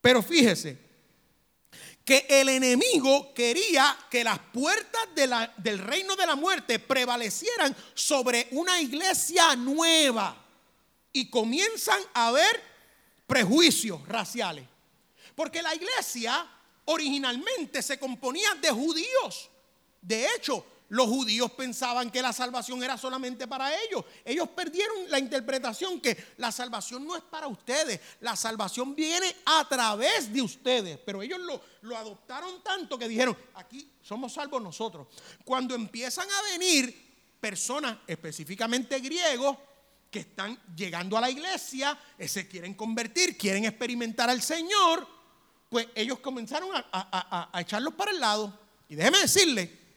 [0.00, 0.87] Pero fíjese,
[2.08, 5.02] que el enemigo quería que las puertas
[5.58, 10.34] del reino de la muerte prevalecieran sobre una iglesia nueva
[11.12, 12.62] y comienzan a haber
[13.26, 14.64] prejuicios raciales.
[15.34, 16.46] Porque la iglesia
[16.86, 19.50] originalmente se componía de judíos.
[20.00, 24.04] De hecho, los judíos pensaban que la salvación era solamente para ellos.
[24.24, 28.00] Ellos perdieron la interpretación que la salvación no es para ustedes.
[28.20, 30.98] La salvación viene a través de ustedes.
[31.04, 31.40] Pero ellos
[31.82, 35.08] lo, adoptaron tanto que dijeron, aquí somos salvos nosotros.
[35.44, 39.58] Cuando empiezan a venir personas, específicamente griegos,
[40.10, 45.06] que están llegando a la iglesia, eh, se quieren convertir, quieren experimentar al Señor,
[45.68, 48.58] pues ellos comenzaron a, a, a echarlos para el lado.
[48.88, 49.87] Y déjeme decirle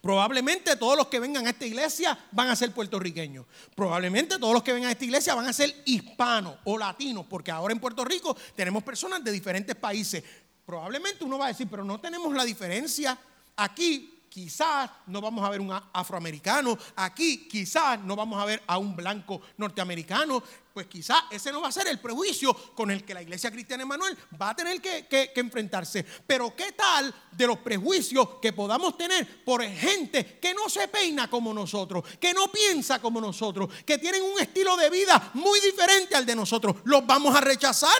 [0.00, 3.46] Probablemente todos los que vengan a esta iglesia van a ser puertorriqueños.
[3.74, 7.50] Probablemente todos los que vengan a esta iglesia van a ser hispanos o latinos, porque
[7.50, 10.22] ahora en Puerto Rico tenemos personas de diferentes países.
[10.64, 13.18] Probablemente uno va a decir, pero no tenemos la diferencia.
[13.56, 18.76] Aquí quizás no vamos a ver un afroamericano, aquí quizás no vamos a ver a
[18.76, 20.42] un blanco norteamericano,
[20.76, 23.84] pues quizás ese no va a ser el prejuicio con el que la iglesia cristiana
[23.84, 26.04] Emanuel va a tener que, enfrentarse.
[26.26, 31.30] Pero ¿qué tal de los prejuicios que podamos tener por gente que no se peina
[31.30, 36.14] como nosotros, que no piensa como nosotros, que tienen un estilo de vida muy diferente
[36.14, 36.76] al de nosotros?
[36.84, 37.96] ¿Los vamos a rechazar?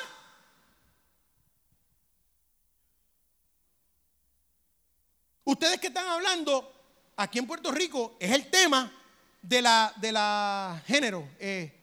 [5.44, 6.74] Ustedes que están hablando
[7.16, 8.92] aquí en Puerto Rico es el tema
[9.40, 11.75] de la, de la género, eh,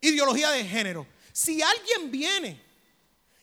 [0.00, 1.06] ideología de género.
[1.32, 2.60] Si alguien viene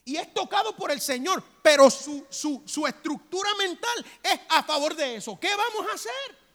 [0.03, 5.15] y es tocado por el Señor, pero su, su estructura mental es a favor de
[5.15, 6.45] eso, ¿qué vamos a hacer?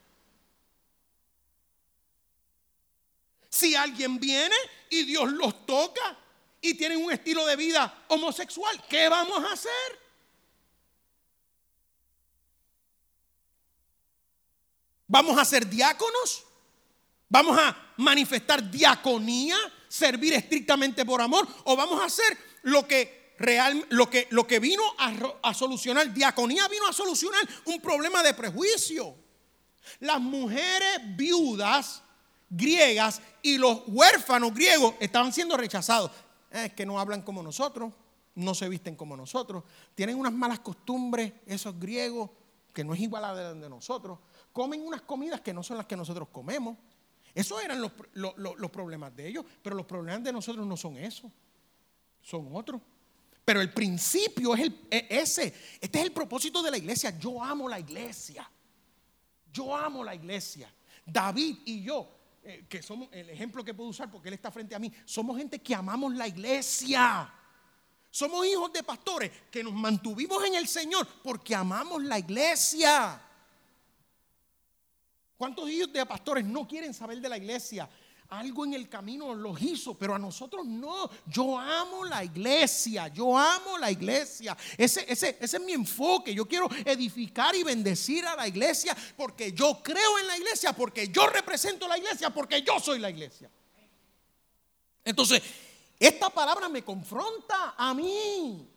[3.49, 4.55] Si alguien viene
[4.89, 6.17] y Dios los toca
[6.61, 9.99] y tienen un estilo de vida homosexual, ¿qué vamos a hacer?
[15.07, 16.45] ¿Vamos a ser diáconos?
[17.27, 19.57] ¿Vamos a manifestar diaconía?
[19.91, 21.45] ¿Servir estrictamente por amor?
[21.65, 25.13] ¿O vamos a hacer lo que, real, lo que, lo que vino a,
[25.43, 26.13] a solucionar?
[26.13, 29.13] Diaconía vino a solucionar un problema de prejuicio.
[29.99, 32.01] Las mujeres viudas
[32.49, 36.09] griegas y los huérfanos griegos estaban siendo rechazados.
[36.49, 37.91] Es que no hablan como nosotros,
[38.35, 42.29] no se visten como nosotros, tienen unas malas costumbres esos griegos
[42.73, 44.19] que no es igual a la de nosotros
[44.53, 46.77] comen unas comidas que no son las que nosotros comemos.
[47.33, 51.31] Esos eran los, los, problemas de ellos, pero los problemas de nosotros no son esos,
[52.21, 52.81] son otros.
[53.43, 55.53] Pero el principio es, el, es ese.
[55.79, 57.17] Este es el propósito de la iglesia.
[57.17, 58.49] Yo amo la iglesia.
[59.51, 60.73] Yo amo la iglesia.
[61.05, 62.07] David y yo
[62.43, 65.37] eh, que somos, el ejemplo que puedo usar porque él está frente a mí, somos
[65.37, 67.31] gente que amamos la iglesia.
[68.09, 73.21] Somos hijos de pastores que nos mantuvimos en el Señor porque amamos la iglesia.
[75.41, 77.89] ¿Cuántos hijos de pastores no quieren saber de la iglesia?
[78.29, 81.09] Algo en el camino los hizo, pero a nosotros no.
[81.25, 84.55] Yo amo la iglesia, yo amo la iglesia.
[84.77, 86.35] Ese, ese, es mi enfoque.
[86.35, 91.07] Yo quiero edificar y bendecir a la iglesia porque yo creo en la iglesia, porque
[91.07, 93.49] yo represento la iglesia, porque yo soy la iglesia.
[95.03, 95.41] Entonces,
[95.97, 98.69] esta palabra me confronta a mí.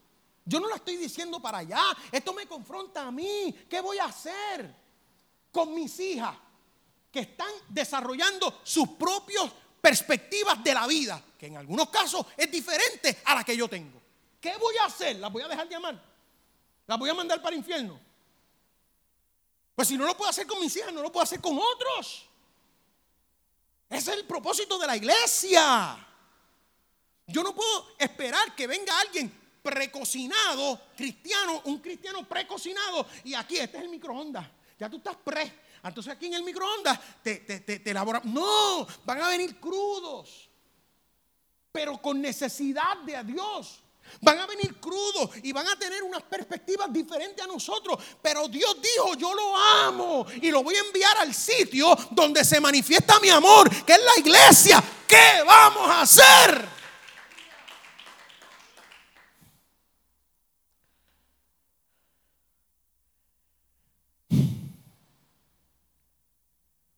[0.46, 1.82] Yo no la estoy diciendo para allá.
[2.10, 3.54] Esto me confronta a mí.
[3.68, 4.74] ¿Qué voy a hacer
[5.52, 6.38] con mis hijas?
[7.14, 9.48] Que están desarrollando sus propias
[9.80, 14.02] perspectivas de la vida, que en algunos casos es diferente a la que yo tengo.
[14.40, 15.14] ¿Qué voy a hacer?
[15.20, 16.02] ¿Las voy a dejar de amar?
[16.84, 18.00] ¿Las voy a mandar para el infierno?
[19.76, 22.26] Pues si no lo puedo hacer con mis hijas, no lo puedo hacer con otros.
[23.88, 26.04] Ese es el propósito de la iglesia.
[27.28, 33.76] Yo no puedo esperar que venga alguien precocinado, cristiano, un cristiano precocinado, y aquí este
[33.76, 34.44] es el microondas.
[34.80, 35.63] Ya tú estás pre.
[35.84, 38.22] Entonces aquí en el microondas te, te, te, elaboran.
[38.32, 40.48] No, van a venir crudos,
[41.70, 43.80] pero con necesidad de Dios.
[44.20, 47.98] Van a venir crudos y van a tener unas perspectivas diferentes a nosotros.
[48.20, 52.60] Pero Dios dijo, yo lo amo y lo voy a enviar al sitio donde se
[52.60, 54.82] manifiesta mi amor, que es la iglesia.
[55.06, 56.83] ¿Qué vamos a hacer?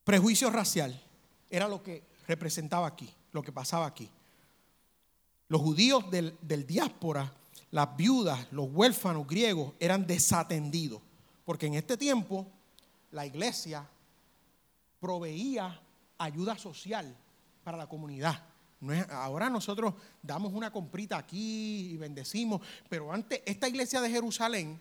[0.06, 1.02] Prejuicio racial
[1.50, 4.08] era lo que representaba aquí, lo que pasaba aquí.
[5.48, 7.32] Los judíos del, diáspora,
[7.72, 11.02] las viudas, los huérfanos griegos eran desatendidos,
[11.44, 12.46] porque en este tiempo
[13.10, 13.84] la iglesia
[15.00, 15.82] proveía
[16.18, 17.12] ayuda social
[17.64, 18.44] para la comunidad.
[19.10, 24.78] ahora nosotros damos una comprita aquí y bendecimos, pero antes esta iglesia de Jerusalén,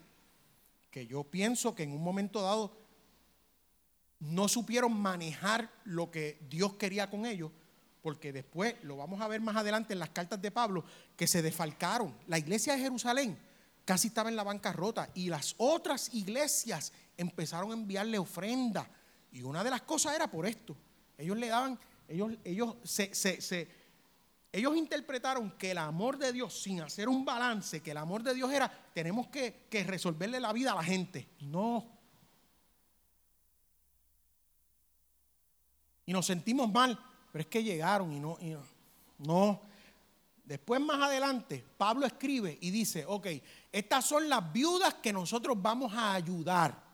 [0.91, 2.84] que yo pienso que en un momento dado
[4.19, 7.51] no supieron manejar lo que Dios quería con ellos,
[8.01, 10.85] porque después, lo vamos a ver más adelante en las cartas de Pablo,
[11.15, 12.15] que se defalcaron.
[12.27, 13.37] La iglesia de Jerusalén
[13.83, 18.89] casi estaba en la bancarrota y las otras iglesias empezaron a enviarle ofrenda.
[19.31, 20.75] Y una de las cosas era por esto.
[21.17, 23.11] Ellos le daban, ellos, ellos, se,
[24.51, 28.33] ellos interpretaron que el amor de Dios, sin hacer un balance, que el amor de
[28.33, 31.27] Dios era, tenemos que, que resolverle la vida a la gente.
[31.41, 31.94] No,
[36.05, 36.99] y nos sentimos mal,
[37.31, 38.37] pero es que llegaron y no,
[39.19, 39.61] no,
[40.45, 43.27] Después más adelante, Pablo escribe y dice, ok,
[43.71, 46.85] estas son las viudas que nosotros vamos a ayudar.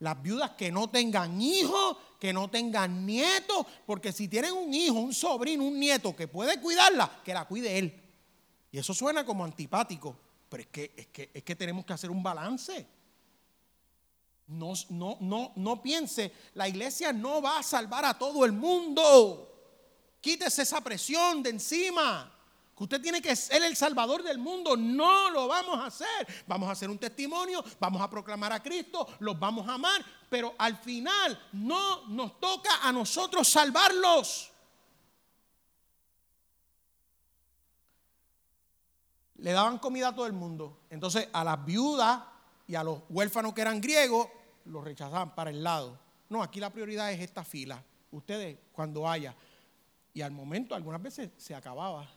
[0.00, 4.94] Las viudas que no tengan hijos, que no tengan nietos, porque si tienen un hijo,
[4.94, 7.98] un sobrino, un nieto que puede cuidarla, que la cuide él.
[8.70, 10.14] Y eso suena como antipático,
[10.50, 12.86] pero es que, es que tenemos que hacer un balance.
[14.48, 19.48] No, no, no, no piense, la iglesia no va a salvar a todo el mundo.
[20.20, 22.32] Quítese esa presión de encima.
[22.76, 24.76] Que usted tiene que ser el salvador del mundo.
[24.76, 26.44] No lo vamos a hacer.
[26.46, 30.54] Vamos a hacer un testimonio, vamos a proclamar a Cristo, los vamos a amar, pero
[30.56, 34.50] al final no nos toca a nosotros salvarlos.
[39.36, 40.82] Le daban comida a todo el mundo.
[40.88, 42.22] Entonces a las viudas
[42.72, 44.28] y a los huérfanos que eran griegos
[44.64, 45.98] los rechazaban para el lado.
[46.30, 47.84] No, aquí la prioridad es esta fila.
[48.10, 49.36] Ustedes cuando haya.
[50.14, 52.08] Y al momento algunas veces se acababa.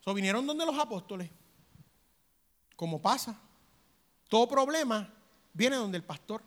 [0.00, 1.30] So, vinieron donde los apóstoles.
[2.76, 3.40] Como pasa.
[4.28, 5.10] Todo problema
[5.54, 6.42] viene donde el pastor.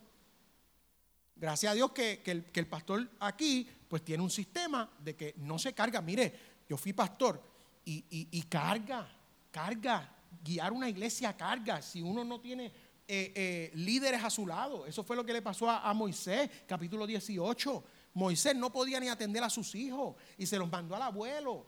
[1.36, 5.74] Gracias a Dios que, el, pastor aquí pues tiene un sistema de que no se
[5.74, 6.02] carga.
[6.02, 6.40] Mire,
[6.70, 7.42] yo fui pastor
[7.84, 9.12] y, y carga,
[9.50, 10.12] carga.
[10.44, 11.82] Guiar una iglesia carga.
[11.82, 14.86] Si uno no tiene eh, eh, líderes a su lado.
[14.88, 17.84] Eso fue lo que le pasó a, Moisés, capítulo 18.
[18.16, 21.68] Moisés no podía ni atender a sus hijos y se los mandó al abuelo.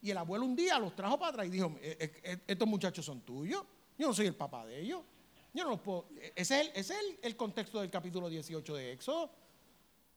[0.00, 3.20] Y el abuelo un día los trajo para atrás y dijo, eh, estos muchachos son
[3.20, 3.62] tuyos,
[3.98, 5.02] yo no soy el papá de ellos.
[5.52, 6.08] Yo no puedo.
[6.34, 9.30] Ese es el, contexto del capítulo 18 de Éxodo.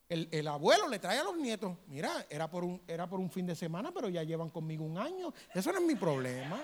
[0.07, 3.31] El, el, abuelo le trae a los nietos, mira, era por, un, era por un
[3.31, 5.33] fin de semana, pero ya llevan conmigo un año.
[5.53, 6.61] Eso no es mi problema.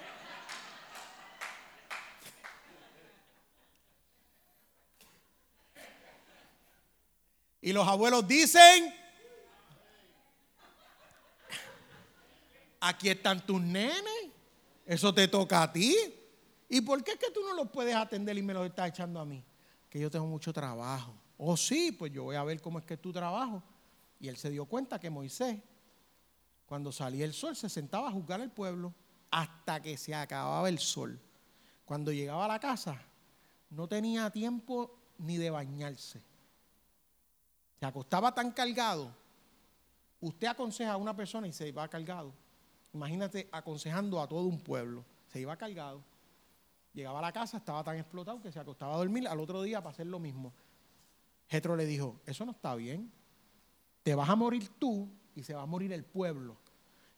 [7.67, 8.95] Y los abuelos dicen,
[12.79, 14.29] aquí están tus nenes,
[14.85, 15.93] eso te toca a ti.
[16.69, 19.19] ¿Y por qué es que tú no los puedes atender y me los estás echando
[19.19, 19.43] a mí?
[19.89, 21.13] Que yo tengo mucho trabajo.
[21.37, 23.61] Oh, sí, pues yo voy a ver cómo es que es tu trabajo.
[24.17, 25.59] Y él se dio cuenta que Moisés
[26.67, 28.93] Cuando salía el sol se sentaba a juzgar al pueblo
[29.29, 31.19] hasta que se acababa el sol.
[31.83, 32.97] Cuando llegaba a la casa
[33.71, 36.21] no tenía tiempo ni de bañarse.
[37.79, 39.11] Se acostaba tan cargado.
[40.19, 42.33] Usted aconseja a una persona y se va cargado.
[42.93, 45.05] Imagínate aconsejando a todo un pueblo.
[45.31, 46.01] Se iba cargado.
[46.93, 49.81] Llegaba a la casa, estaba tan explotado que se acostaba a dormir al otro día
[49.81, 50.51] para hacer lo mismo.
[51.47, 53.11] Jetro le dijo, eso no está bien.
[54.01, 56.57] Te vas a morir tú y se va a morir el pueblo.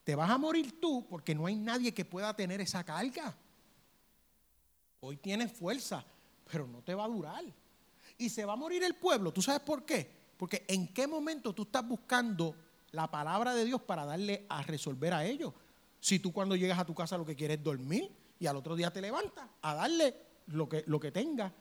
[0.04, 3.34] Te vas a morir tú porque no hay nadie que pueda tener esa carga.
[5.00, 6.04] Hoy tienes fuerza,
[6.50, 7.44] pero no te va a durar.
[8.18, 9.32] Y se va a morir el pueblo.
[9.32, 10.19] ¿Tú sabes por qué?
[10.40, 12.56] Porque en qué momento tú estás buscando
[12.92, 15.52] la palabra de Dios para darle a resolver a ellos.
[16.00, 18.74] Si tú cuando llegas a tu casa lo que quieres es dormir y al otro
[18.74, 20.16] día te levantas a darle
[20.46, 21.52] lo que, lo que tenga.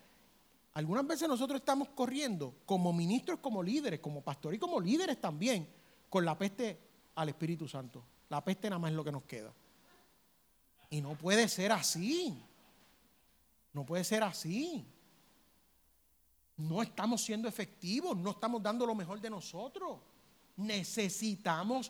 [0.76, 5.68] Algunas veces nosotros estamos corriendo como ministros, como líderes, como pastores y como líderes también,
[6.10, 6.80] con la peste
[7.16, 8.02] al Espíritu Santo.
[8.30, 9.54] La peste nada más es lo que nos queda.
[10.90, 12.42] Y no puede ser así.
[13.74, 14.86] No puede ser así.
[16.60, 20.00] No estamos siendo efectivos, no estamos dando lo mejor de nosotros.
[20.58, 21.90] Necesitamos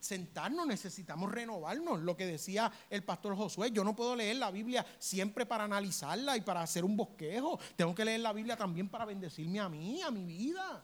[0.00, 2.00] sentarnos, necesitamos renovarnos.
[2.00, 6.38] Lo que decía el pastor Josué, yo no puedo leer la Biblia siempre para analizarla
[6.38, 7.58] y para hacer un bosquejo.
[7.76, 10.82] Tengo que leer la Biblia también para bendecirme a mí, a mi vida.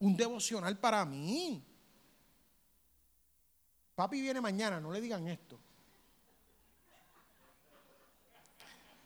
[0.00, 1.62] Un devocional para mí.
[3.94, 5.60] Papi viene mañana, no le digan esto.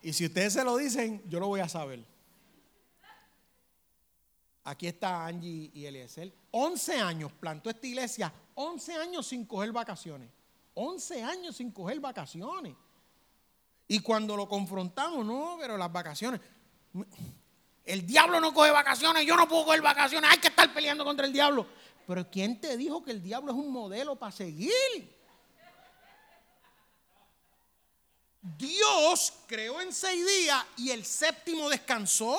[0.01, 2.12] Y si ustedes se lo dicen, yo lo voy a saber.
[4.65, 6.33] Aquí está Angie y Eliezer.
[6.53, 10.31] 11 años plantó esta iglesia, 11 años sin coger vacaciones.
[10.75, 12.75] 11 años sin coger vacaciones.
[13.89, 16.41] Y cuando lo confrontamos, no, pero las vacaciones.
[17.85, 21.27] El diablo no coge vacaciones, yo no puedo coger vacaciones, hay que estar peleando contra
[21.27, 21.67] el diablo.
[22.07, 24.73] Pero ¿quién te dijo que el diablo es un modelo para seguir?
[28.41, 32.39] Dios creó en seis días y el séptimo descansó.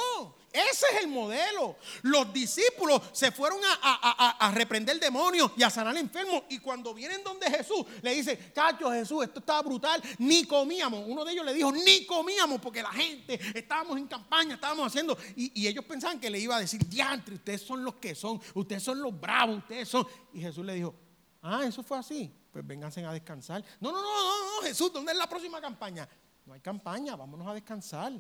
[0.53, 1.77] Ese es el modelo.
[2.03, 6.43] Los discípulos se fueron a, reprender demonios y a sanar enfermos.
[6.49, 11.03] Y cuando vienen donde Jesús, le dice, chacho Jesús, esto estaba brutal, ni comíamos.
[11.07, 15.17] Uno de ellos le dijo, ni comíamos, porque la gente, estábamos en campaña, estábamos haciendo.
[15.35, 18.83] Y, ellos pensaban que le iba a decir, diantre, ustedes son los que son, ustedes
[18.83, 20.05] son los bravos, ustedes son.
[20.33, 20.93] Y Jesús le dijo,
[21.41, 22.31] ah, eso fue así.
[22.51, 23.63] Pues vénganse a descansar.
[23.79, 26.07] No, no, no, no, no, Jesús, ¿dónde es la próxima campaña?
[26.45, 28.13] No hay campaña, vámonos a descansar.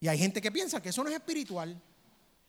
[0.00, 1.80] Y hay gente que piensa que eso no es espiritual.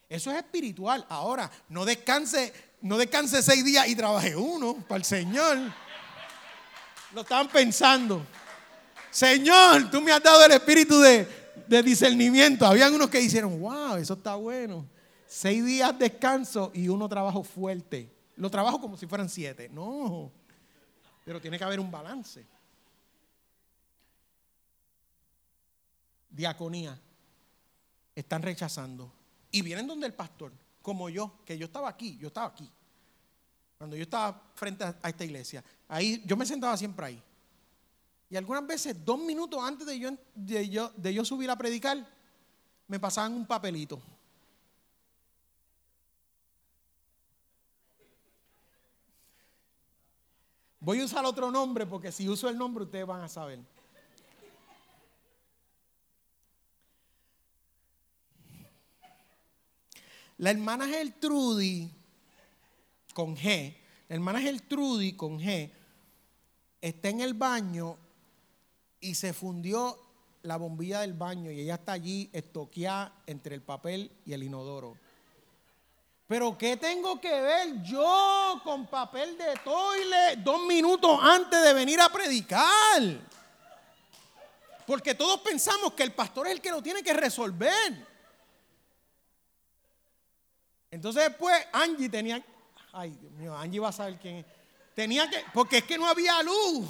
[0.08, 1.06] Eso es espiritual.
[1.10, 5.58] Ahora, no descanse, no descanse seis días y trabaje uno para el Señor.
[7.14, 8.26] Lo estaban pensando.
[9.12, 11.28] Señor, tú me has dado el espíritu de,
[11.68, 12.66] de discernimiento.
[12.66, 14.88] Habían unos que dijeron, wow, eso está bueno.
[15.28, 18.12] Seis días descanso y uno trabajo fuerte.
[18.36, 19.70] Lo trabajo como si fueran siete.
[19.70, 20.32] No,
[21.26, 22.45] pero tiene que haber un balance.
[26.30, 27.00] Diaconía
[28.16, 29.12] están rechazando.
[29.51, 30.51] Y vienen donde el pastor,
[30.82, 32.70] como yo, que yo estaba aquí, yo estaba aquí.
[33.78, 37.24] Cuando yo estaba frente a esta iglesia, ahí yo me sentaba siempre ahí.
[38.30, 42.05] Y algunas veces, dos minutos antes de yo, de yo, de yo subir a predicar,
[42.88, 44.01] me pasaban un papelito.
[50.80, 53.60] Voy a usar otro nombre porque si uso el nombre ustedes van a saber.
[60.40, 61.92] La hermana Gertrudis,
[63.14, 63.76] con G,
[64.08, 65.70] la hermana Gertrudis con G,
[66.80, 67.98] está en el baño
[69.02, 70.00] y se fundió
[70.44, 74.96] la bombilla del baño y ella está allí estoqueada entre el papel y el inodoro.
[76.26, 82.00] Pero ¿qué tengo que ver yo con papel de toile dos minutos antes de venir
[82.00, 83.02] a predicar?
[84.88, 88.09] Porque todos pensamos que el pastor es el que lo tiene que resolver.
[90.92, 92.44] Entonces después Angie tenía,
[92.92, 94.46] ay Dios mío, Angie va a saber quién es.
[94.96, 96.90] Tenía que, porque es que no había luz.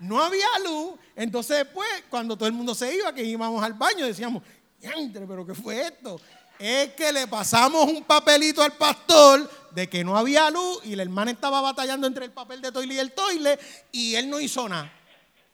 [0.00, 0.98] No había luz.
[1.14, 4.42] Entonces después, cuando todo el mundo se iba, que íbamos al baño, decíamos,
[4.80, 6.20] entre, pero ¿qué fue esto?
[6.58, 11.02] Es que le pasamos un papelito al pastor de que no había luz y la
[11.02, 13.58] hermana estaba batallando entre el papel de toile y el toile
[13.92, 14.92] y él no hizo nada.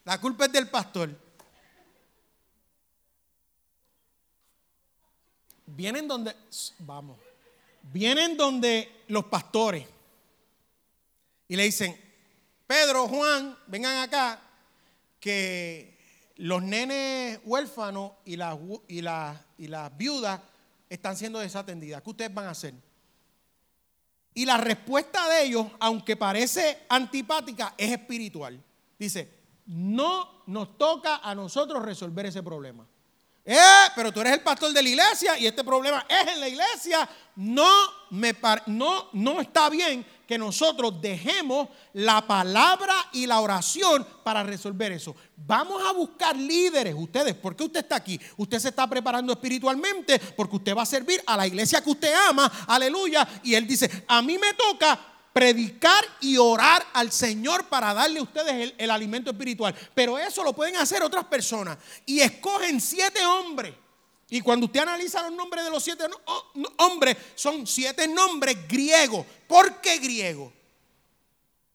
[0.04, 1.10] La culpa es del pastor.
[5.66, 6.34] Vienen donde,
[6.78, 7.18] vamos,
[7.92, 9.86] vienen donde los pastores
[11.48, 11.96] y le dicen,
[12.66, 14.40] Pedro, Juan, vengan acá,
[15.20, 15.96] que
[16.36, 20.40] los nenes huérfanos y las, viudas
[20.88, 22.02] están siendo desatendidas.
[22.02, 22.74] ¿Qué ustedes van a hacer?
[24.34, 28.62] Y la respuesta de ellos, aunque parece antipática, es espiritual.
[28.98, 29.32] Dice,
[29.66, 32.86] no nos toca a nosotros resolver ese problema.
[33.48, 33.56] Eh,
[33.94, 37.08] pero tú eres el pastor de la iglesia y este problema es en la iglesia.
[37.36, 37.70] No,
[38.10, 38.34] me
[38.66, 45.14] no, no está bien que nosotros dejemos la palabra y la oración para resolver eso.
[45.36, 47.34] Vamos a buscar líderes, ustedes.
[47.34, 48.20] ¿Por qué usted está aquí?
[48.36, 52.12] Usted se está preparando espiritualmente porque usted va a servir a la iglesia que usted
[52.28, 52.50] ama.
[52.66, 53.28] Aleluya.
[53.44, 54.98] Y él dice, a mí me toca
[55.36, 59.74] predicar y orar al Señor para darle a ustedes el, alimento espiritual.
[59.94, 61.76] Pero eso lo pueden hacer otras personas.
[62.06, 63.74] Y escogen siete hombres.
[64.30, 66.04] Y cuando usted analiza los nombres de los siete
[66.78, 69.26] hombres, son siete nombres griegos.
[69.46, 70.54] ¿Por qué griegos?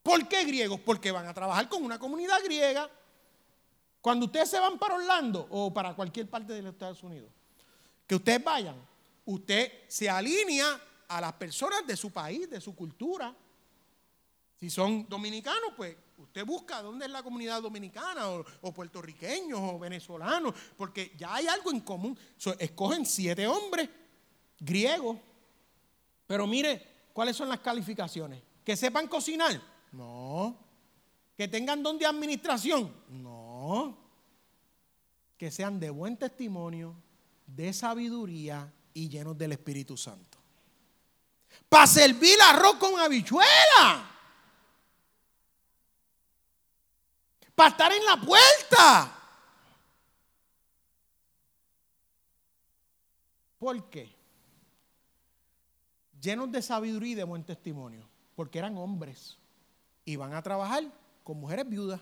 [0.01, 0.80] ¿Por qué griegos?
[0.80, 2.89] Porque van a trabajar con una comunidad griega.
[4.01, 7.30] Cuando ustedes se van para Orlando o para cualquier parte de los Estados Unidos,
[8.07, 8.76] que ustedes vayan,
[9.24, 13.36] usted se alinea a las personas de su país, de su cultura.
[14.62, 20.53] Si son dominicanos, pues usted busca dónde es la comunidad dominicana, o, puertorriqueños, o venezolanos,
[20.78, 22.16] porque ya hay algo en común.
[22.59, 23.89] escogen siete hombres
[24.59, 25.18] griegos,
[26.28, 28.39] pero mire, ¿cuáles son las calificaciones?
[28.64, 29.59] ¿Que sepan cocinar?
[29.93, 30.55] No.
[31.36, 32.93] ¿Que tengan don de administración?
[33.09, 33.97] No.
[35.39, 36.93] Que sean de buen testimonio,
[37.47, 40.38] de sabiduría y llenos del Espíritu Santo.
[41.68, 44.12] Para servir arroz con habichuela.
[47.62, 49.16] Para estar en la puerta.
[53.59, 54.16] ¿Por qué?
[56.20, 59.38] Llenos de sabiduría y de buen testimonio, porque eran hombres
[60.05, 60.91] y van a trabajar
[61.24, 62.01] con mujeres viudas.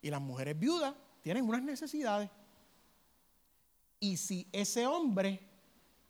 [0.00, 2.30] Y las mujeres viudas tienen unas necesidades.
[3.98, 5.40] Y si ese hombre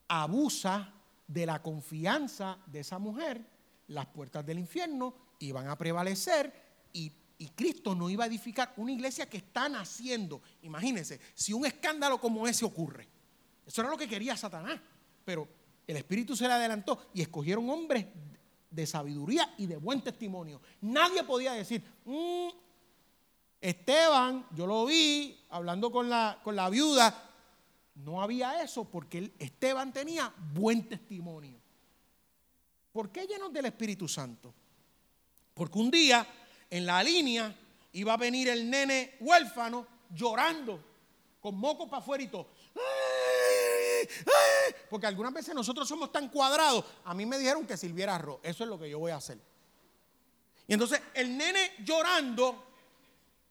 [0.08, 0.92] abusa
[1.26, 3.42] de la confianza de esa mujer,
[3.86, 6.52] las puertas del infierno iban a prevalecer
[6.92, 7.10] y
[7.40, 10.42] y Cristo no iba a edificar una iglesia que está naciendo.
[10.60, 13.08] Imagínense, si un escándalo como ese ocurre.
[13.66, 14.78] Eso era lo que quería Satanás.
[15.24, 15.48] Pero
[15.86, 18.04] el Espíritu se le adelantó y escogieron hombres
[18.70, 20.60] de sabiduría y de buen testimonio.
[20.82, 22.48] Nadie podía decir, mm,
[23.58, 27.30] Esteban, yo lo vi hablando con la, con la viuda.
[27.94, 31.58] No había eso porque Esteban tenía buen testimonio.
[32.92, 34.52] ¿Por qué llenos del Espíritu Santo?
[35.54, 36.26] Porque un día
[36.70, 37.54] en la línea
[37.92, 40.82] iba a venir el nene huérfano llorando,
[41.40, 42.48] con moco para afuera y todo.
[44.88, 46.84] Porque algunas veces nosotros somos tan cuadrados.
[47.04, 48.40] A mí me dijeron que sirviera arroz.
[48.42, 49.38] Eso es lo que yo voy a hacer.
[50.66, 52.66] Y entonces el nene llorando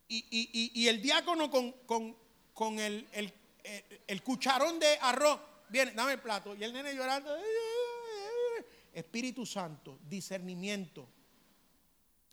[0.08, 3.08] y, el diácono con, el,
[4.08, 5.40] el, cucharón de arroz.
[5.70, 6.56] Viene, dame el plato.
[6.56, 7.36] Y el nene llorando.
[8.94, 11.08] Espíritu Santo, discernimiento.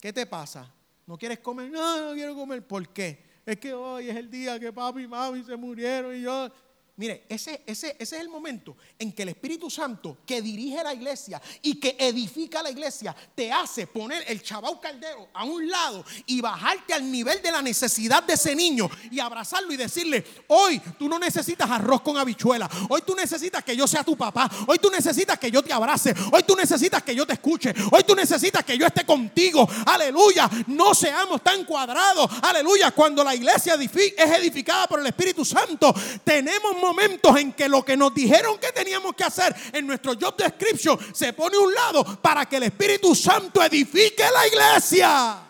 [0.01, 0.73] ¿Qué te pasa?
[1.07, 1.71] ¿No quieres comer?
[1.71, 2.67] No, no quiero comer.
[2.67, 3.25] ¿Por qué?
[3.47, 6.51] Es que hoy es el día que papi y mami se murieron y yo
[6.99, 10.95] Mire, ese, ese, ese, es el momento en que el Espíritu Santo que dirige la
[10.95, 16.03] iglesia y que edifica la iglesia te hace poner el chabao caldero a un lado
[16.25, 20.81] y bajarte al nivel de la necesidad de ese niño y abrazarlo y decirle, hoy
[20.99, 24.79] tú no necesitas arroz con habichuela, hoy tú necesitas que yo sea tu papá, hoy
[24.79, 28.15] tú necesitas que yo te abrace, hoy tú necesitas que yo te escuche, hoy tú
[28.15, 34.31] necesitas que yo esté contigo, aleluya, no seamos tan cuadrados, aleluya, cuando la iglesia es
[34.31, 35.95] edificada por el Espíritu Santo,
[36.25, 40.37] tenemos momentos en que lo que nos dijeron que teníamos que hacer en nuestro job
[40.37, 45.43] description se pone a un lado para que el Espíritu Santo edifique la iglesia.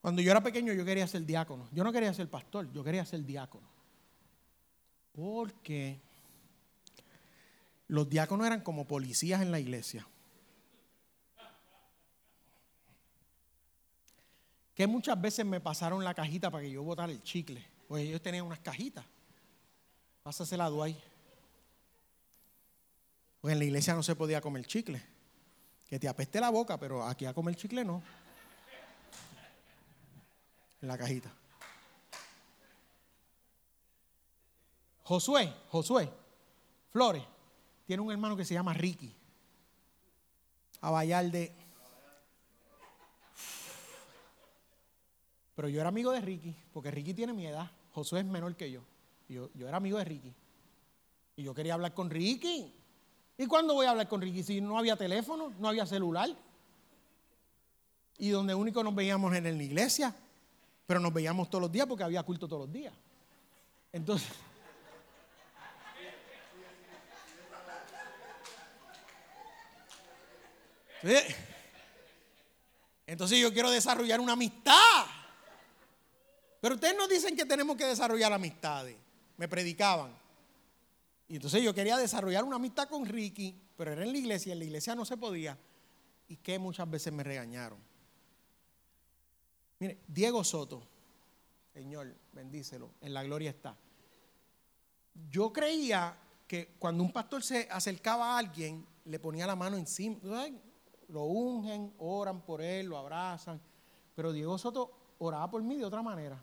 [0.00, 1.68] Cuando yo era pequeño yo quería ser diácono.
[1.72, 3.68] Yo no quería ser pastor, yo quería ser diácono.
[5.12, 6.00] Porque
[7.88, 10.06] los diáconos eran como policías en la iglesia.
[14.78, 17.66] Que muchas veces me pasaron la cajita para que yo botara el chicle.
[17.88, 19.04] Pues ellos tenían unas cajitas.
[20.22, 20.96] Pásasela a Duay.
[23.40, 25.02] Pues en la iglesia no se podía comer chicle.
[25.88, 28.00] Que te apeste la boca, pero aquí a comer chicle no.
[30.80, 31.32] En la cajita.
[35.02, 36.08] Josué, Josué,
[36.92, 37.24] Flores,
[37.84, 39.12] tiene un hermano que se llama Ricky.
[40.82, 40.92] A
[45.58, 47.68] Pero yo era amigo de Ricky, porque Ricky tiene mi edad.
[47.90, 48.80] Josué es menor que yo.
[49.28, 50.32] Yo, yo era amigo de Ricky.
[51.34, 52.72] Y yo quería hablar con Ricky.
[53.36, 54.44] ¿Y cuándo voy a hablar con Ricky?
[54.44, 56.30] Si no había teléfono, no había celular.
[58.18, 60.14] Y donde único nos veíamos en la iglesia.
[60.86, 62.94] Pero nos veíamos todos los días porque había culto todos los días.
[63.92, 64.28] Entonces.
[73.08, 75.17] Entonces yo quiero desarrollar una amistad.
[76.60, 78.96] Pero ustedes nos dicen que tenemos que desarrollar amistades.
[79.36, 80.16] Me predicaban.
[81.28, 84.58] Y entonces yo quería desarrollar una amistad con Ricky, pero era en la iglesia, en
[84.58, 85.58] la iglesia no se podía.
[86.26, 87.78] Y que muchas veces me regañaron.
[89.78, 90.82] Mire, Diego Soto,
[91.72, 93.76] Señor, bendícelo, en la gloria está.
[95.30, 100.18] Yo creía que cuando un pastor se acercaba a alguien, le ponía la mano encima.
[101.08, 103.60] Lo ungen, oran por él, lo abrazan.
[104.14, 106.42] Pero Diego Soto oraba por mí de otra manera.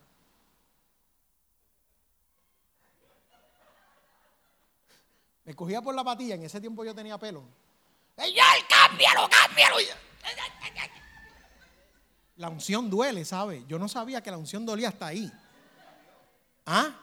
[5.45, 7.43] Me cogía por la patilla, en ese tiempo yo tenía pelo.
[8.17, 9.77] ¡Señor, cámbialo, cámbialo!
[12.37, 13.63] La unción duele, ¿sabe?
[13.67, 15.31] Yo no sabía que la unción dolía hasta ahí.
[16.65, 16.99] ¿Ah?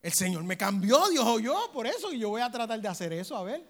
[0.00, 3.12] El Señor me cambió, Dios oyó por eso y yo voy a tratar de hacer
[3.12, 3.68] eso, a ver.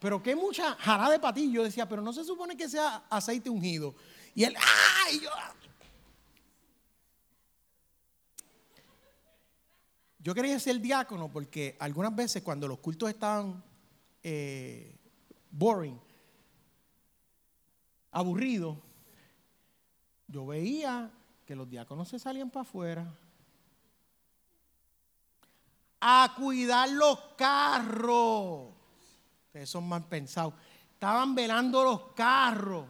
[0.00, 1.60] Pero qué mucha jara de patillo.
[1.60, 3.94] Yo decía, pero no se supone que sea aceite ungido.
[4.34, 4.56] Y él,
[5.04, 5.20] ¡ay!
[5.20, 5.30] Yo,
[10.26, 13.62] yo quería ser diácono porque algunas veces cuando los cultos estaban
[14.24, 14.92] eh,
[15.52, 15.96] boring,
[18.10, 18.76] aburridos,
[20.26, 21.12] yo veía
[21.44, 23.14] que los diáconos se salían para afuera
[26.00, 28.70] a cuidar los carros.
[29.46, 30.54] Ustedes son mal pensados.
[30.92, 32.86] Estaban velando los carros.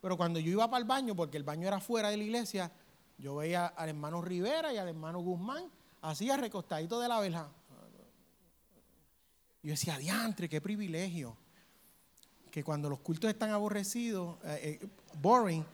[0.00, 2.72] Pero cuando yo iba para el baño, porque el baño era fuera de la iglesia,
[3.16, 5.70] yo veía al hermano Rivera y al hermano Guzmán
[6.04, 7.48] así recostadito de la vela.
[9.62, 11.36] Yo decía, diantre, qué privilegio.
[12.50, 14.86] Que cuando los cultos están aborrecidos, eh, eh,
[15.20, 15.64] boring,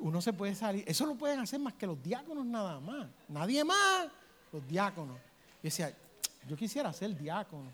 [0.00, 0.84] uno se puede salir.
[0.86, 3.08] Eso lo pueden hacer más que los diáconos nada más.
[3.28, 4.08] Nadie más,
[4.52, 5.16] los diáconos.
[5.16, 5.96] Yo decía,
[6.48, 7.72] yo quisiera ser diácono.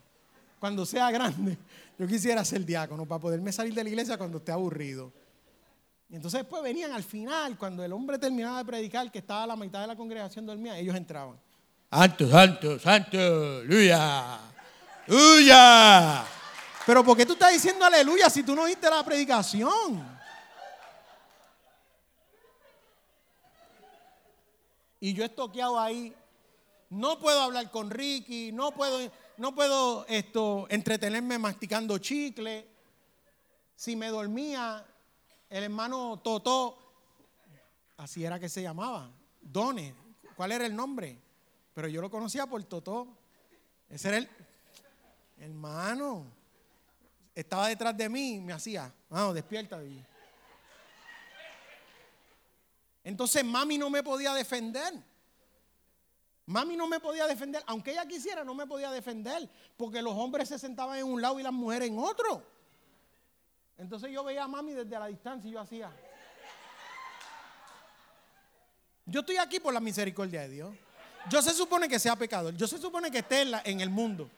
[0.60, 1.58] Cuando sea grande,
[1.98, 5.10] yo quisiera ser diácono para poderme salir de la iglesia cuando esté aburrido.
[6.10, 9.56] Y entonces después venían al final, cuando el hombre terminaba de predicar, que estaba la
[9.56, 11.38] mitad de la congregación dormida, ellos entraban.
[11.92, 14.38] Santo, santo, santo, aleluya,
[15.06, 16.24] aleluya.
[16.86, 20.02] Pero ¿por qué tú estás diciendo aleluya si tú no oíste la predicación?
[25.00, 26.14] Y yo he toqueado ahí
[26.88, 32.68] no puedo hablar con Ricky, no puedo, no puedo esto, entretenerme masticando chicle.
[33.76, 34.86] Si me dormía,
[35.50, 36.78] el hermano Totó,
[37.98, 39.10] así era que se llamaba,
[39.42, 39.94] Done,
[40.36, 41.21] ¿cuál era el nombre?
[41.74, 43.08] Pero yo lo conocía por Totó.
[43.88, 44.28] Ese era el
[45.38, 46.26] hermano.
[47.34, 49.80] Estaba detrás de mí, me hacía, vamos, despierta.
[53.04, 54.92] Entonces mami no me podía defender.
[56.46, 60.48] Mami no me podía defender, aunque ella quisiera, no me podía defender, porque los hombres
[60.48, 62.44] se sentaban en un lado y las mujeres en otro.
[63.78, 65.90] Entonces yo veía a mami desde la distancia y yo hacía.
[69.06, 70.76] Yo estoy aquí por la misericordia de Dios.
[71.30, 74.28] Yo se supone que sea pecador, yo se supone que esté en, en el mundo.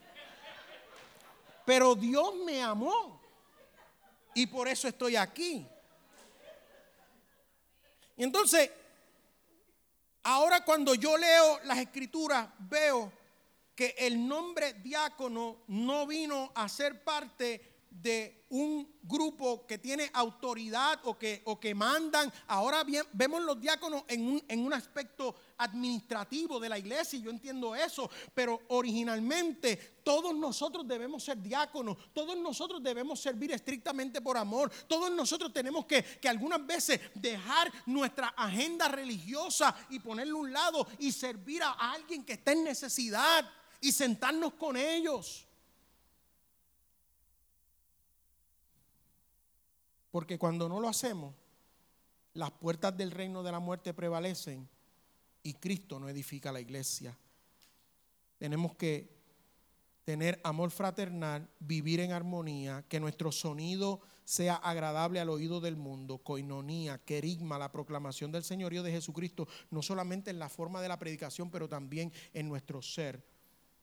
[1.64, 3.20] Pero Dios me amó
[4.34, 5.66] y por eso estoy aquí.
[8.16, 8.70] Y entonces
[10.24, 13.12] Ahora cuando yo leo las escrituras veo
[13.74, 20.98] que el nombre diácono no vino a ser parte de un grupo que tiene autoridad
[21.04, 22.32] o que, o que mandan.
[22.46, 27.22] Ahora bien, vemos los diáconos en un, en un aspecto administrativo de la iglesia y
[27.22, 34.20] yo entiendo eso, pero originalmente todos nosotros debemos ser diáconos, todos nosotros debemos servir estrictamente
[34.20, 40.32] por amor, todos nosotros tenemos que, que algunas veces dejar nuestra agenda religiosa y ponerle
[40.32, 43.48] un lado y servir a alguien que está en necesidad
[43.80, 45.46] y sentarnos con ellos.
[50.10, 51.34] Porque cuando no lo hacemos,
[52.34, 54.68] las puertas del reino de la muerte prevalecen
[55.44, 57.16] y Cristo no edifica la iglesia.
[58.38, 59.14] Tenemos que
[60.02, 66.18] tener amor fraternal, vivir en armonía, que nuestro sonido sea agradable al oído del mundo,
[66.18, 70.98] coinonía, querigma, la proclamación del señorío de Jesucristo, no solamente en la forma de la
[70.98, 73.24] predicación, pero también en nuestro ser.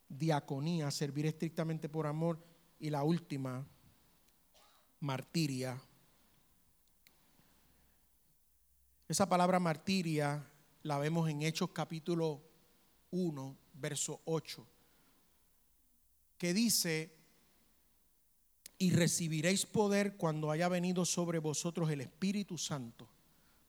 [0.09, 2.43] Diaconía, servir estrictamente por amor.
[2.79, 3.65] Y la última,
[4.99, 5.81] martiria,
[9.11, 10.41] Esa palabra martiria
[10.83, 12.41] la vemos en Hechos capítulo
[13.11, 14.67] 1, verso 8,
[16.37, 17.15] que dice,
[18.77, 23.07] y recibiréis poder cuando haya venido sobre vosotros el Espíritu Santo.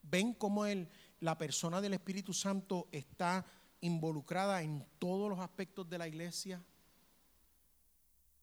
[0.01, 0.89] ¿Ven cómo el,
[1.19, 3.45] la persona del Espíritu Santo está
[3.81, 6.63] involucrada en todos los aspectos de la iglesia?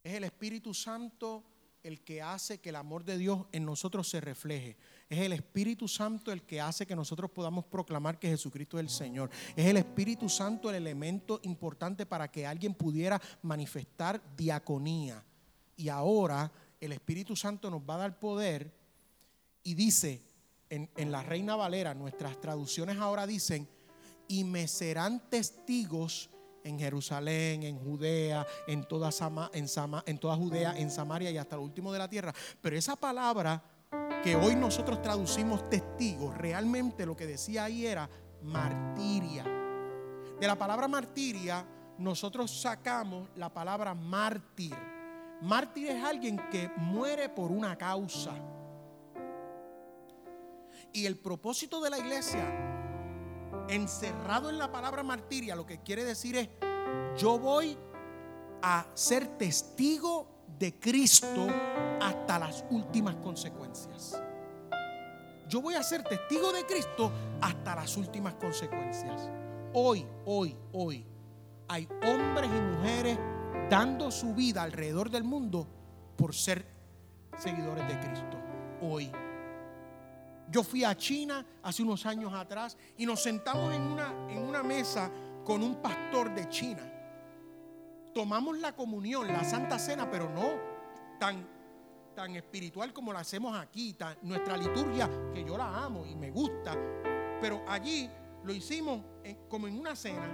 [0.03, 1.43] Es el Espíritu Santo
[1.83, 4.77] el que hace que el amor de Dios en nosotros se refleje.
[5.11, 8.89] Es el Espíritu Santo el que hace que nosotros podamos proclamar que Jesucristo es el
[8.89, 9.29] Señor.
[9.57, 15.21] Es el Espíritu Santo el elemento importante para que alguien pudiera manifestar diaconía.
[15.75, 16.49] Y ahora
[16.79, 18.73] el Espíritu Santo nos va a dar poder
[19.63, 20.23] y dice
[20.69, 23.67] en, en la Reina Valera, nuestras traducciones ahora dicen,
[24.29, 26.29] y me serán testigos
[26.63, 29.09] en Jerusalén, en Judea, en toda,
[29.51, 29.67] en,
[30.05, 32.33] en toda Judea, en Samaria y hasta el último de la tierra.
[32.61, 33.61] Pero esa palabra
[34.23, 38.09] que hoy nosotros traducimos testigos, realmente lo que decía ahí era
[38.43, 39.43] martiria.
[40.39, 41.65] De la palabra martiria
[41.97, 44.75] nosotros sacamos la palabra mártir.
[45.41, 48.33] Mártir es alguien que muere por una causa.
[50.93, 52.43] Y el propósito de la iglesia
[53.69, 56.49] encerrado en la palabra martiria, lo que quiere decir es,
[57.17, 57.77] yo voy
[58.61, 61.47] a ser testigo de Cristo
[61.99, 64.21] hasta las últimas consecuencias.
[65.47, 69.29] Yo voy a ser testigo de Cristo hasta las últimas consecuencias.
[69.73, 71.05] Hoy, hoy, hoy,
[71.67, 73.19] hay hombres y mujeres
[73.69, 75.67] dando su vida alrededor del mundo
[76.15, 76.65] por ser
[77.37, 78.37] seguidores de Cristo.
[78.81, 79.11] Hoy.
[80.49, 84.63] Yo fui a China hace unos años atrás y nos sentamos en una, en una
[84.63, 85.09] mesa
[85.45, 86.83] con un pastor de China.
[88.13, 90.49] Tomamos la comunión, la Santa Cena, pero no
[91.19, 91.47] tan,
[92.15, 93.95] tan espiritual como la hacemos aquí.
[94.23, 96.75] nuestra liturgia, que yo la amo y me gusta,
[97.39, 98.09] pero allí
[98.43, 99.01] lo hicimos
[99.49, 100.27] como en una cena.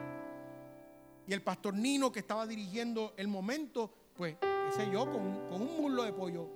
[1.27, 5.77] Y el pastor Nino, que estaba dirigiendo el momento, pues, qué sé yo, con, un
[5.81, 6.49] muslo de pollo,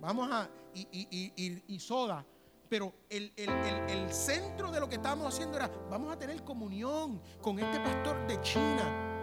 [0.00, 2.24] vamos a, y, y, y soda
[2.74, 3.30] pero el,
[4.10, 8.40] centro de lo que estábamos haciendo era, vamos a tener comunión con este pastor de
[8.40, 9.13] China.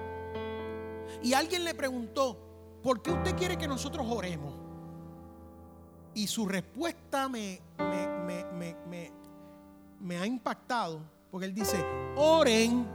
[1.21, 2.37] Y alguien le preguntó,
[2.81, 4.53] ¿por qué usted quiere que nosotros oremos?
[6.13, 7.61] Y su respuesta me,
[10.19, 11.83] ha impactado, porque él dice,
[12.15, 12.85] oren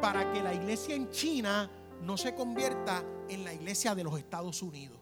[0.00, 1.70] para que la iglesia en China
[2.02, 4.98] no se convierta en la iglesia de los Estados Unidos.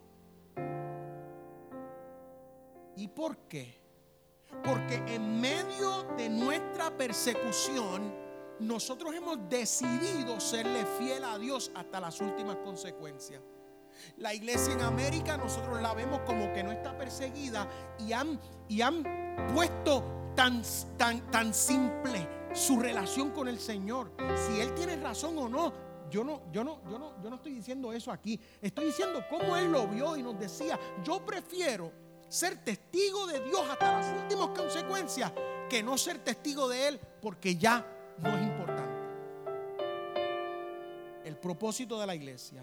[2.97, 3.81] ¿Y por qué?
[4.63, 8.13] Porque en medio de nuestra persecución,
[8.61, 13.41] nosotros hemos decidido serle fiel a Dios hasta las últimas consecuencias.
[14.17, 18.81] La iglesia en América nosotros la vemos como que no está perseguida y han, y
[18.81, 19.03] han
[19.55, 20.63] puesto tan,
[20.97, 24.13] tan, tan simple su relación con el Señor.
[24.47, 25.73] Si Él tiene razón o no,
[26.11, 28.41] yo no, yo no, yo no, yo no estoy diciendo eso aquí.
[28.61, 31.93] Estoy diciendo cómo Él lo vio y nos decía, yo prefiero
[32.29, 35.33] ser testigo de Dios hasta las últimas consecuencias
[35.69, 37.85] que no ser testigo de Él porque ya
[38.23, 39.01] no es importante.
[41.25, 42.63] El propósito de la iglesia,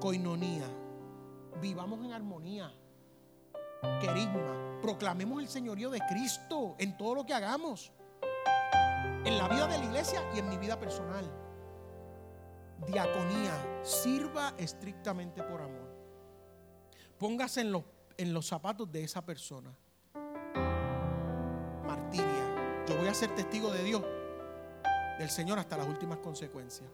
[0.00, 0.66] coinonía,
[1.60, 2.72] vivamos en armonía,
[4.00, 7.92] querigma, proclamemos el señorío de Cristo en todo lo que hagamos,
[9.24, 11.24] en la vida de la iglesia y en mi vida personal.
[12.86, 15.90] Diaconía, sirva estrictamente por amor.
[17.18, 17.84] Póngase en los
[18.20, 19.74] en los zapatos de esa persona.
[21.86, 22.39] Martiria.
[23.00, 24.02] Voy a ser testigo de Dios,
[25.18, 26.86] del Señor hasta las últimas consecuencias.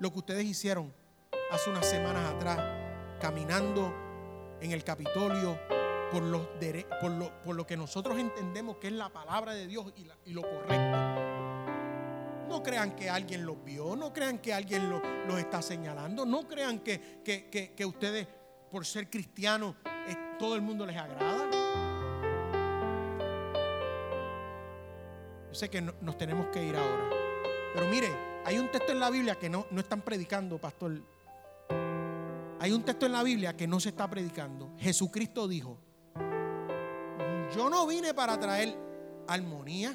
[0.00, 0.92] Lo que ustedes hicieron
[1.52, 2.58] hace unas semanas atrás,
[3.20, 3.94] caminando
[4.60, 5.56] en el Capitolio
[6.10, 9.92] por, lo, que nosotros entendemos que es la palabra de Dios
[10.24, 10.98] y, lo correcto.
[12.48, 16.80] No crean que alguien los vio, no crean que alguien los está señalando, no crean
[16.80, 18.26] que ustedes
[18.68, 19.76] por ser cristianos
[20.42, 21.41] todo el mundo les agrada.
[25.52, 27.10] Yo sé que nos tenemos que ir ahora.
[27.74, 28.08] Pero mire,
[28.42, 31.02] hay un texto en la Biblia que no, no están predicando, pastor.
[32.58, 34.72] Hay un texto en la Biblia que no se está predicando.
[34.78, 35.76] Jesucristo dijo,
[37.54, 38.74] yo no vine para traer
[39.28, 39.94] armonía.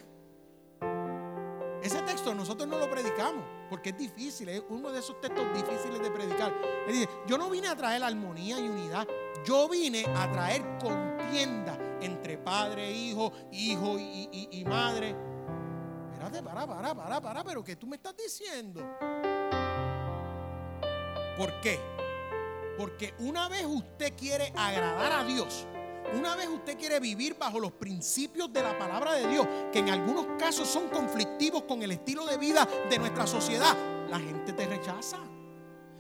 [1.81, 5.99] Ese texto nosotros no lo predicamos porque es difícil, es uno de esos textos difíciles
[5.99, 6.53] de predicar.
[6.87, 9.07] Él dice, yo no vine a traer armonía y unidad,
[9.43, 15.15] yo vine a traer contienda entre padre, hijo, hijo y, madre.
[16.27, 18.81] Espérate, para, para, para, para, pero ¿qué tú me estás diciendo?
[21.37, 21.79] ¿Por qué?
[22.77, 25.65] Porque una vez usted quiere agradar a Dios,
[26.13, 29.89] una vez usted quiere vivir bajo los principios de la palabra de Dios, que en
[29.89, 33.75] algunos casos son conflictivos con el estilo de vida de nuestra sociedad,
[34.09, 35.19] la gente te rechaza.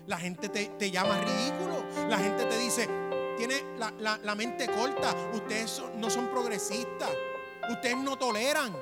[0.07, 1.83] La gente te, llama ridículo.
[2.07, 2.87] La gente te dice,
[3.37, 3.61] tiene
[3.99, 5.13] la, mente corta.
[5.33, 7.11] Ustedes no son progresistas.
[7.69, 8.73] Ustedes no toleran.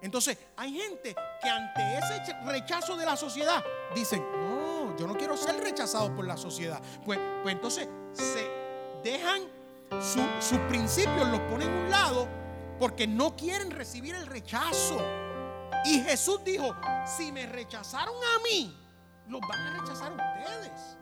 [0.00, 5.36] Entonces, hay gente que ante ese rechazo de la sociedad dicen, no, yo no quiero
[5.36, 6.80] ser rechazado por la sociedad.
[7.04, 8.48] Pues, pues entonces se
[9.02, 9.42] dejan
[10.40, 12.28] sus principios, los ponen a un lado
[12.78, 14.98] porque no quieren recibir el rechazo.
[15.84, 16.74] Y Jesús dijo,
[17.16, 18.76] si me rechazaron a mí,
[19.28, 20.96] los van a rechazar ustedes.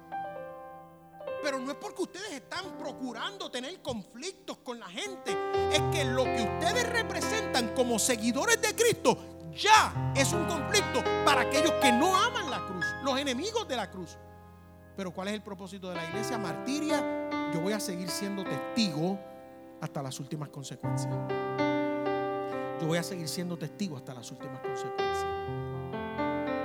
[1.47, 5.30] Pero no es porque ustedes están procurando tener conflictos con la gente.
[5.70, 9.16] Es que lo que ustedes representan como seguidores de Cristo
[9.53, 13.88] ya es un conflicto para aquellos que no aman la cruz, los enemigos de la
[13.88, 14.18] cruz.
[14.97, 16.36] Pero ¿cuál es el propósito de la iglesia?
[16.36, 19.16] Martiria, yo voy a seguir siendo testigo
[19.80, 21.14] hasta las últimas consecuencias.
[22.80, 25.26] Yo voy a seguir siendo testigo hasta las últimas consecuencias.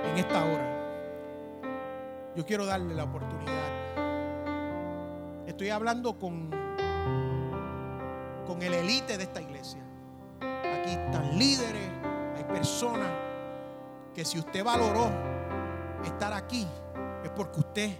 [0.06, 3.81] En esta hora, yo quiero darle la oportunidad.
[5.52, 6.50] Estoy hablando con,
[8.46, 9.82] con el élite de esta iglesia.
[10.40, 11.90] Aquí están líderes,
[12.34, 13.10] hay personas
[14.14, 15.10] que si usted valoró
[16.06, 16.66] estar aquí,
[17.22, 17.90] es porque usted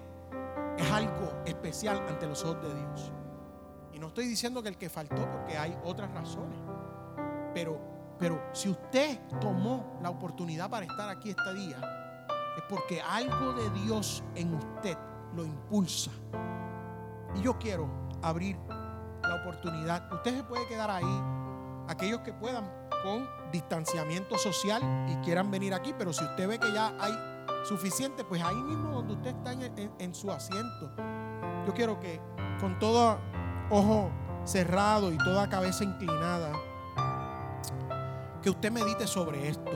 [0.78, 3.12] es algo especial ante los ojos de Dios.
[3.92, 6.58] Y no estoy diciendo que el que faltó, porque hay otras razones.
[7.52, 7.78] Pero,
[8.18, 11.76] pero si usted tomó la oportunidad para estar aquí este día,
[12.56, 14.96] es porque algo de Dios en usted
[15.36, 16.10] lo impulsa.
[17.34, 17.88] Y yo quiero
[18.22, 18.56] abrir
[19.22, 20.12] la oportunidad.
[20.12, 21.22] Usted se puede quedar ahí.
[21.88, 22.70] Aquellos que puedan
[23.02, 27.12] con distanciamiento social y quieran venir aquí, pero si usted ve que ya hay
[27.64, 30.90] suficiente, pues ahí mismo donde usted está en, su asiento.
[31.66, 32.20] Yo quiero que
[32.60, 33.18] con todo
[33.70, 34.10] ojo
[34.44, 36.52] cerrado y toda cabeza inclinada,
[38.42, 39.70] que usted medite sobre esto.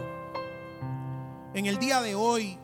[1.55, 2.59] En el día de hoy,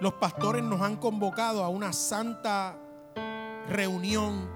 [0.00, 2.76] los pastores nos han convocado a una santa
[3.68, 4.48] reunión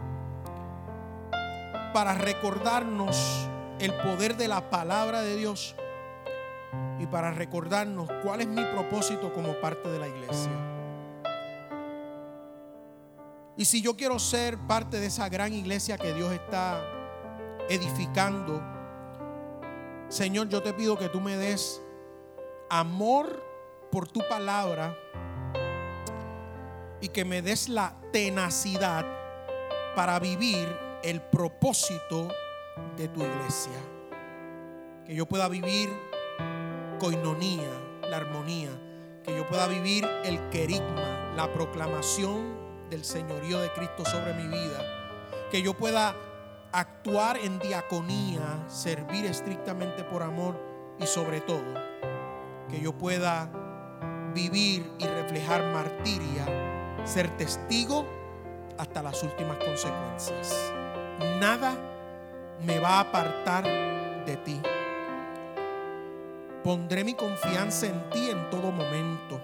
[1.92, 3.48] para recordarnos
[3.80, 5.74] el poder de la palabra de Dios
[6.98, 10.52] y para recordarnos cuál es mi propósito como parte de la iglesia.
[13.56, 16.80] Y si yo quiero ser parte de esa gran iglesia que Dios está
[17.68, 18.62] edificando,
[20.08, 21.82] Señor, yo te pido que tú me des
[22.70, 23.42] amor
[23.90, 24.96] por tu palabra
[27.00, 29.04] y que me des la tenacidad
[29.94, 30.68] para vivir
[31.02, 32.28] el propósito
[32.96, 33.72] de tu iglesia.
[35.06, 35.90] Que yo pueda vivir
[36.98, 37.70] coinonía,
[38.02, 38.70] la armonía,
[39.24, 42.56] que yo pueda vivir el querigma, la proclamación
[42.90, 46.14] del señorío de Cristo sobre mi vida, que yo pueda
[46.72, 50.60] actuar en diaconía, servir estrictamente por amor
[50.98, 51.74] y sobre todo
[52.68, 53.50] que yo pueda
[54.34, 56.44] vivir y reflejar martiria,
[57.08, 58.06] ser testigo
[58.76, 60.72] hasta las últimas consecuencias.
[61.40, 61.74] Nada
[62.64, 63.64] me va a apartar
[64.24, 64.60] de ti.
[66.62, 69.40] Pondré mi confianza en ti en todo momento.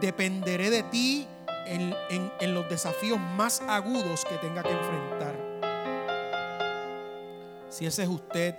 [0.00, 1.26] Dependeré de ti
[1.66, 5.34] en, los desafíos más agudos que tenga que enfrentar.
[7.70, 8.56] Si ese es usted,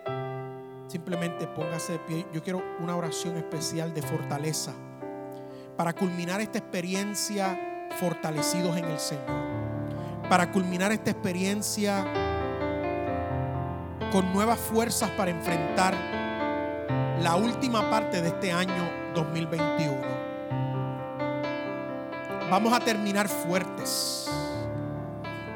[0.87, 2.25] simplemente póngase de pie.
[2.33, 4.73] Yo quiero una oración especial de fortaleza
[5.77, 9.43] para culminar esta experiencia fortalecidos en el Señor.
[10.29, 12.05] Para culminar esta experiencia
[14.11, 15.95] con nuevas fuerzas para enfrentar
[17.19, 20.13] la última parte de este año 2021.
[22.49, 24.29] Vamos a terminar fuertes.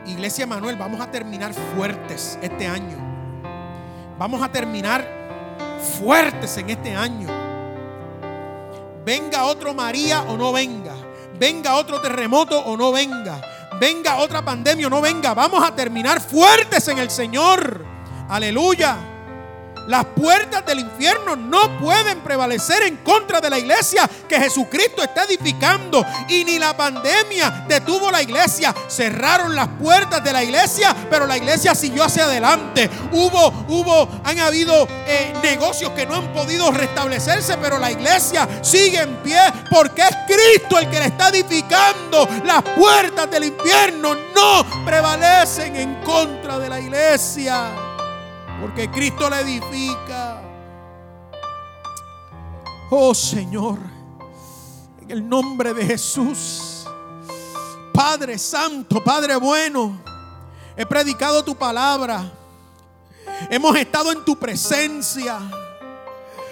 [0.08, 2.98] Iglesia Manuel, vamos a terminar fuertes este año.
[4.18, 5.06] Vamos a terminar
[6.00, 7.28] fuertes en este año.
[9.06, 10.96] Venga otro María o no venga.
[11.40, 13.42] Venga otro terremoto o no venga.
[13.80, 15.34] Venga otra pandemia o no venga.
[15.34, 17.86] Vamos a terminar fuertes en el Señor.
[18.30, 19.07] Aleluya.
[19.88, 25.24] Las puertas del infierno no pueden prevalecer en contra de la iglesia que Jesucristo está
[25.24, 26.06] edificando.
[26.28, 28.76] Y ni la pandemia detuvo la iglesia.
[28.90, 32.90] Cerraron las puertas de la iglesia, pero la iglesia siguió hacia adelante.
[33.14, 39.00] Hubo, hubo, han habido eh, negocios que no han podido restablecerse, pero la iglesia sigue
[39.00, 42.28] en pie porque es Cristo el que le está edificando.
[42.44, 47.87] Las puertas del infierno no prevalecen en contra de la iglesia.
[48.68, 50.42] Porque Cristo la edifica.
[52.90, 53.80] Oh Señor,
[55.00, 56.86] en el nombre de Jesús,
[57.94, 59.98] Padre Santo, Padre bueno,
[60.76, 62.30] he predicado tu palabra.
[63.50, 65.40] Hemos estado en tu presencia.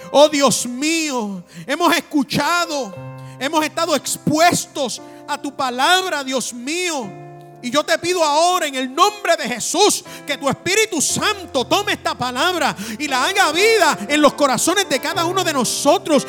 [0.10, 2.96] Oh Dios mío, hemos escuchado,
[3.38, 7.25] hemos estado expuestos a tu palabra, Dios mío.
[7.66, 11.94] Y yo te pido ahora en el nombre de Jesús que tu Espíritu Santo tome
[11.94, 16.28] esta palabra y la haga vida en los corazones de cada uno de nosotros,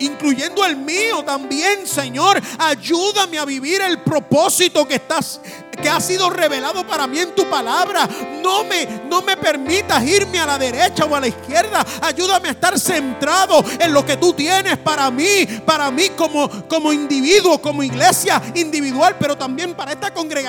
[0.00, 2.42] incluyendo el mío también, Señor.
[2.58, 5.40] Ayúdame a vivir el propósito que estás
[5.80, 8.08] que ha sido revelado para mí en tu palabra.
[8.42, 11.86] No me, no me permitas irme a la derecha o a la izquierda.
[12.02, 16.92] Ayúdame a estar centrado en lo que tú tienes para mí, para mí como, como
[16.92, 20.47] individuo, como iglesia individual, pero también para esta congregación.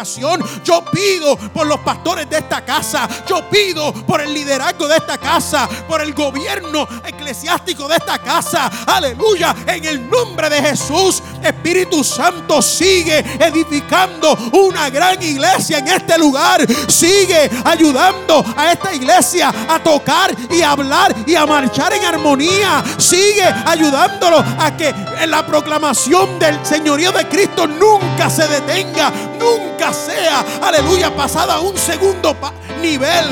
[0.64, 3.08] Yo pido por los pastores de esta casa.
[3.28, 8.72] Yo pido por el liderazgo de esta casa, por el gobierno eclesiástico de esta casa.
[8.88, 9.54] Aleluya.
[9.68, 16.66] En el nombre de Jesús, Espíritu Santo sigue edificando una gran iglesia en este lugar.
[16.88, 22.84] Sigue ayudando a esta iglesia a tocar y hablar y a marchar en armonía.
[22.98, 24.94] Sigue ayudándolo a que
[25.28, 31.78] la proclamación del señorío de Cristo nunca se detenga, nunca sea, aleluya, pasada a un
[31.78, 32.36] segundo
[32.82, 33.26] nivel.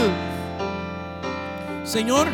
[1.83, 2.27] Señor,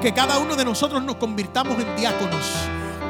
[0.00, 2.44] que cada uno de nosotros nos convirtamos en diáconos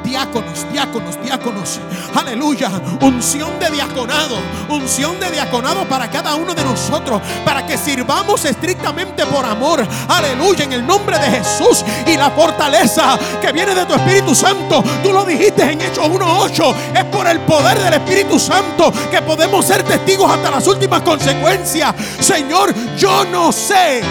[0.09, 1.79] diáconos, diáconos, diáconos.
[2.15, 2.69] Aleluya.
[3.01, 4.37] Unción de diaconado.
[4.69, 7.21] Unción de diaconado para cada uno de nosotros.
[7.45, 9.87] Para que sirvamos estrictamente por amor.
[10.07, 10.63] Aleluya.
[10.63, 11.85] En el nombre de Jesús.
[12.07, 14.83] Y la fortaleza que viene de tu Espíritu Santo.
[15.03, 16.75] Tú lo dijiste en Hechos 1.8.
[16.95, 21.93] Es por el poder del Espíritu Santo que podemos ser testigos hasta las últimas consecuencias.
[22.19, 24.01] Señor, yo no sé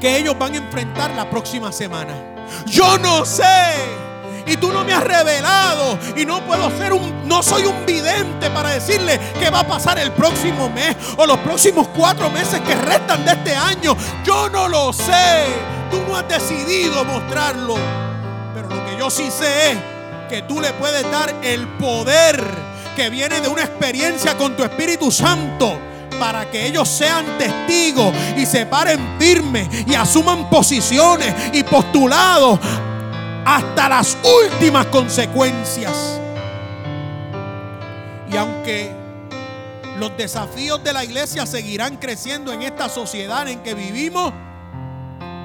[0.00, 2.14] que ellos van a enfrentar la próxima semana.
[2.66, 4.05] Yo no sé
[4.46, 8.48] y tú no me has revelado y no puedo ser un no soy un vidente
[8.50, 12.74] para decirle qué va a pasar el próximo mes o los próximos cuatro meses que
[12.74, 13.96] restan de este año.
[14.24, 15.44] Yo no lo sé.
[15.90, 17.74] Tú no has decidido mostrarlo.
[18.54, 19.78] Pero lo que yo sí sé es
[20.28, 22.42] que tú le puedes dar el poder
[22.94, 25.78] que viene de una experiencia con tu Espíritu Santo
[26.18, 32.58] para que ellos sean testigos y se paren firmes y asuman posiciones y postulados
[33.46, 36.20] hasta las últimas consecuencias.
[38.28, 38.90] Y aunque
[40.00, 44.32] los desafíos de la iglesia seguirán creciendo en esta sociedad en que vivimos,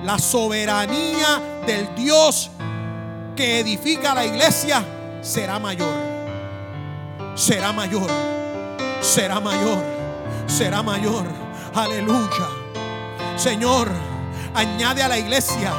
[0.03, 2.49] la soberanía del Dios
[3.35, 4.83] que edifica la iglesia
[5.21, 5.93] será mayor.
[7.35, 8.09] Será mayor.
[8.99, 9.77] Será mayor.
[10.47, 11.25] Será mayor.
[11.75, 12.49] Aleluya.
[13.37, 13.89] Señor,
[14.55, 15.71] añade a la iglesia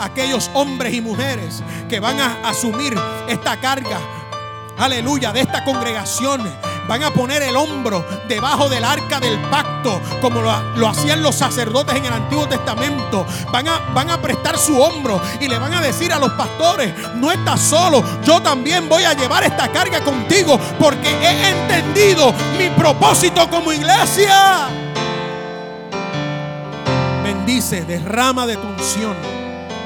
[0.00, 2.98] aquellos hombres y mujeres que van a asumir
[3.28, 3.98] esta carga,
[4.78, 6.70] aleluya, de esta congregación.
[6.88, 11.94] Van a poner el hombro debajo del arca del pacto, como lo, hacían los sacerdotes
[11.94, 13.24] en el Antiguo Testamento.
[13.52, 16.92] Van a, van a prestar su hombro y le van a decir a los pastores,
[17.14, 22.70] no estás solo, yo también voy a llevar esta carga contigo porque he entendido mi
[22.70, 24.66] propósito como iglesia.
[27.22, 29.39] Bendice, derrama de tu unción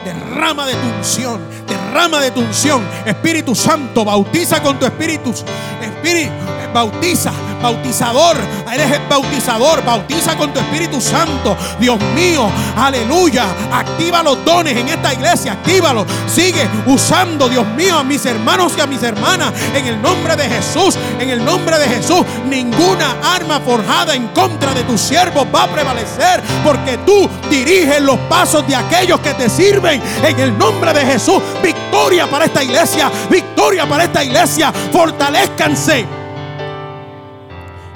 [0.05, 2.83] derrama de tu unción, derrama de tu unción.
[3.05, 5.35] Espíritu Santo, bautiza con tu espíritu.
[5.81, 6.33] Espíritu,
[6.73, 7.33] bautiza,
[7.65, 8.37] bautizador.
[8.71, 11.57] Eres el bautizador, bautiza con tu Espíritu Santo.
[11.81, 13.47] Dios mío, aleluya.
[13.73, 16.05] Activa los dones en esta iglesia, actívalo.
[16.27, 19.55] Sigue usando, Dios mío, a mis hermanos y a mis hermanas.
[19.75, 24.75] En el nombre de Jesús, en el nombre de Jesús, ninguna arma forjada en contra
[24.75, 26.43] de tus siervos va a prevalecer.
[26.63, 30.03] Porque tú diriges los pasos de aquellos que te sirven.
[30.23, 34.71] En el nombre de Jesús, victoria para esta iglesia, victoria para esta iglesia.
[34.93, 36.24] Fortalezcanse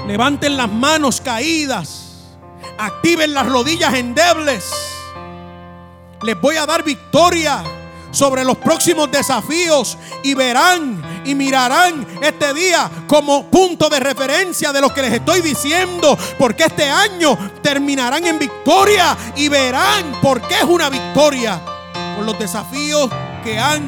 [0.09, 2.07] Levanten las manos caídas.
[2.79, 4.65] Activen las rodillas endebles.
[6.23, 7.63] Les voy a dar victoria
[8.11, 14.81] sobre los próximos desafíos y verán y mirarán este día como punto de referencia de
[14.81, 20.55] lo que les estoy diciendo, porque este año terminarán en victoria y verán por qué
[20.55, 21.61] es una victoria,
[22.17, 23.11] por los desafíos
[23.45, 23.83] que han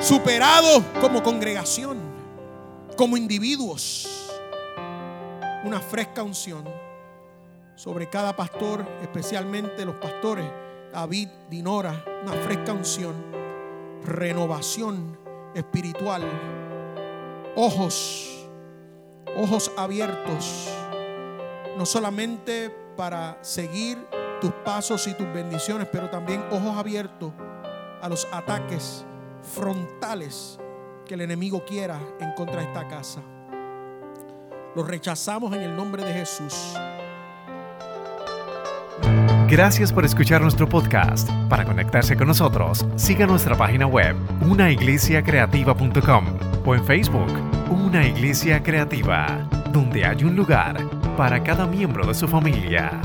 [0.00, 2.05] superado como congregación
[2.96, 4.08] como individuos
[5.64, 6.64] una fresca unción
[7.74, 10.46] sobre cada pastor, especialmente los pastores
[10.92, 13.14] David, Dinora, una fresca unción,
[14.02, 15.18] renovación
[15.54, 16.22] espiritual,
[17.54, 18.48] ojos,
[19.36, 20.68] ojos abiertos,
[21.76, 23.98] no solamente para seguir
[24.40, 27.32] tus pasos y tus bendiciones, pero también ojos abiertos
[28.00, 29.04] a los ataques
[29.54, 30.58] frontales
[31.06, 33.22] que el enemigo quiera en contra de esta casa.
[34.74, 36.74] Lo rechazamos en el nombre de Jesús.
[39.48, 41.30] Gracias por escuchar nuestro podcast.
[41.48, 46.24] Para conectarse con nosotros, siga nuestra página web, unaiglesiacreativa.com
[46.66, 47.32] o en Facebook
[47.70, 50.76] Una iglesia creativa, donde hay un lugar
[51.16, 53.00] para cada miembro de su familia.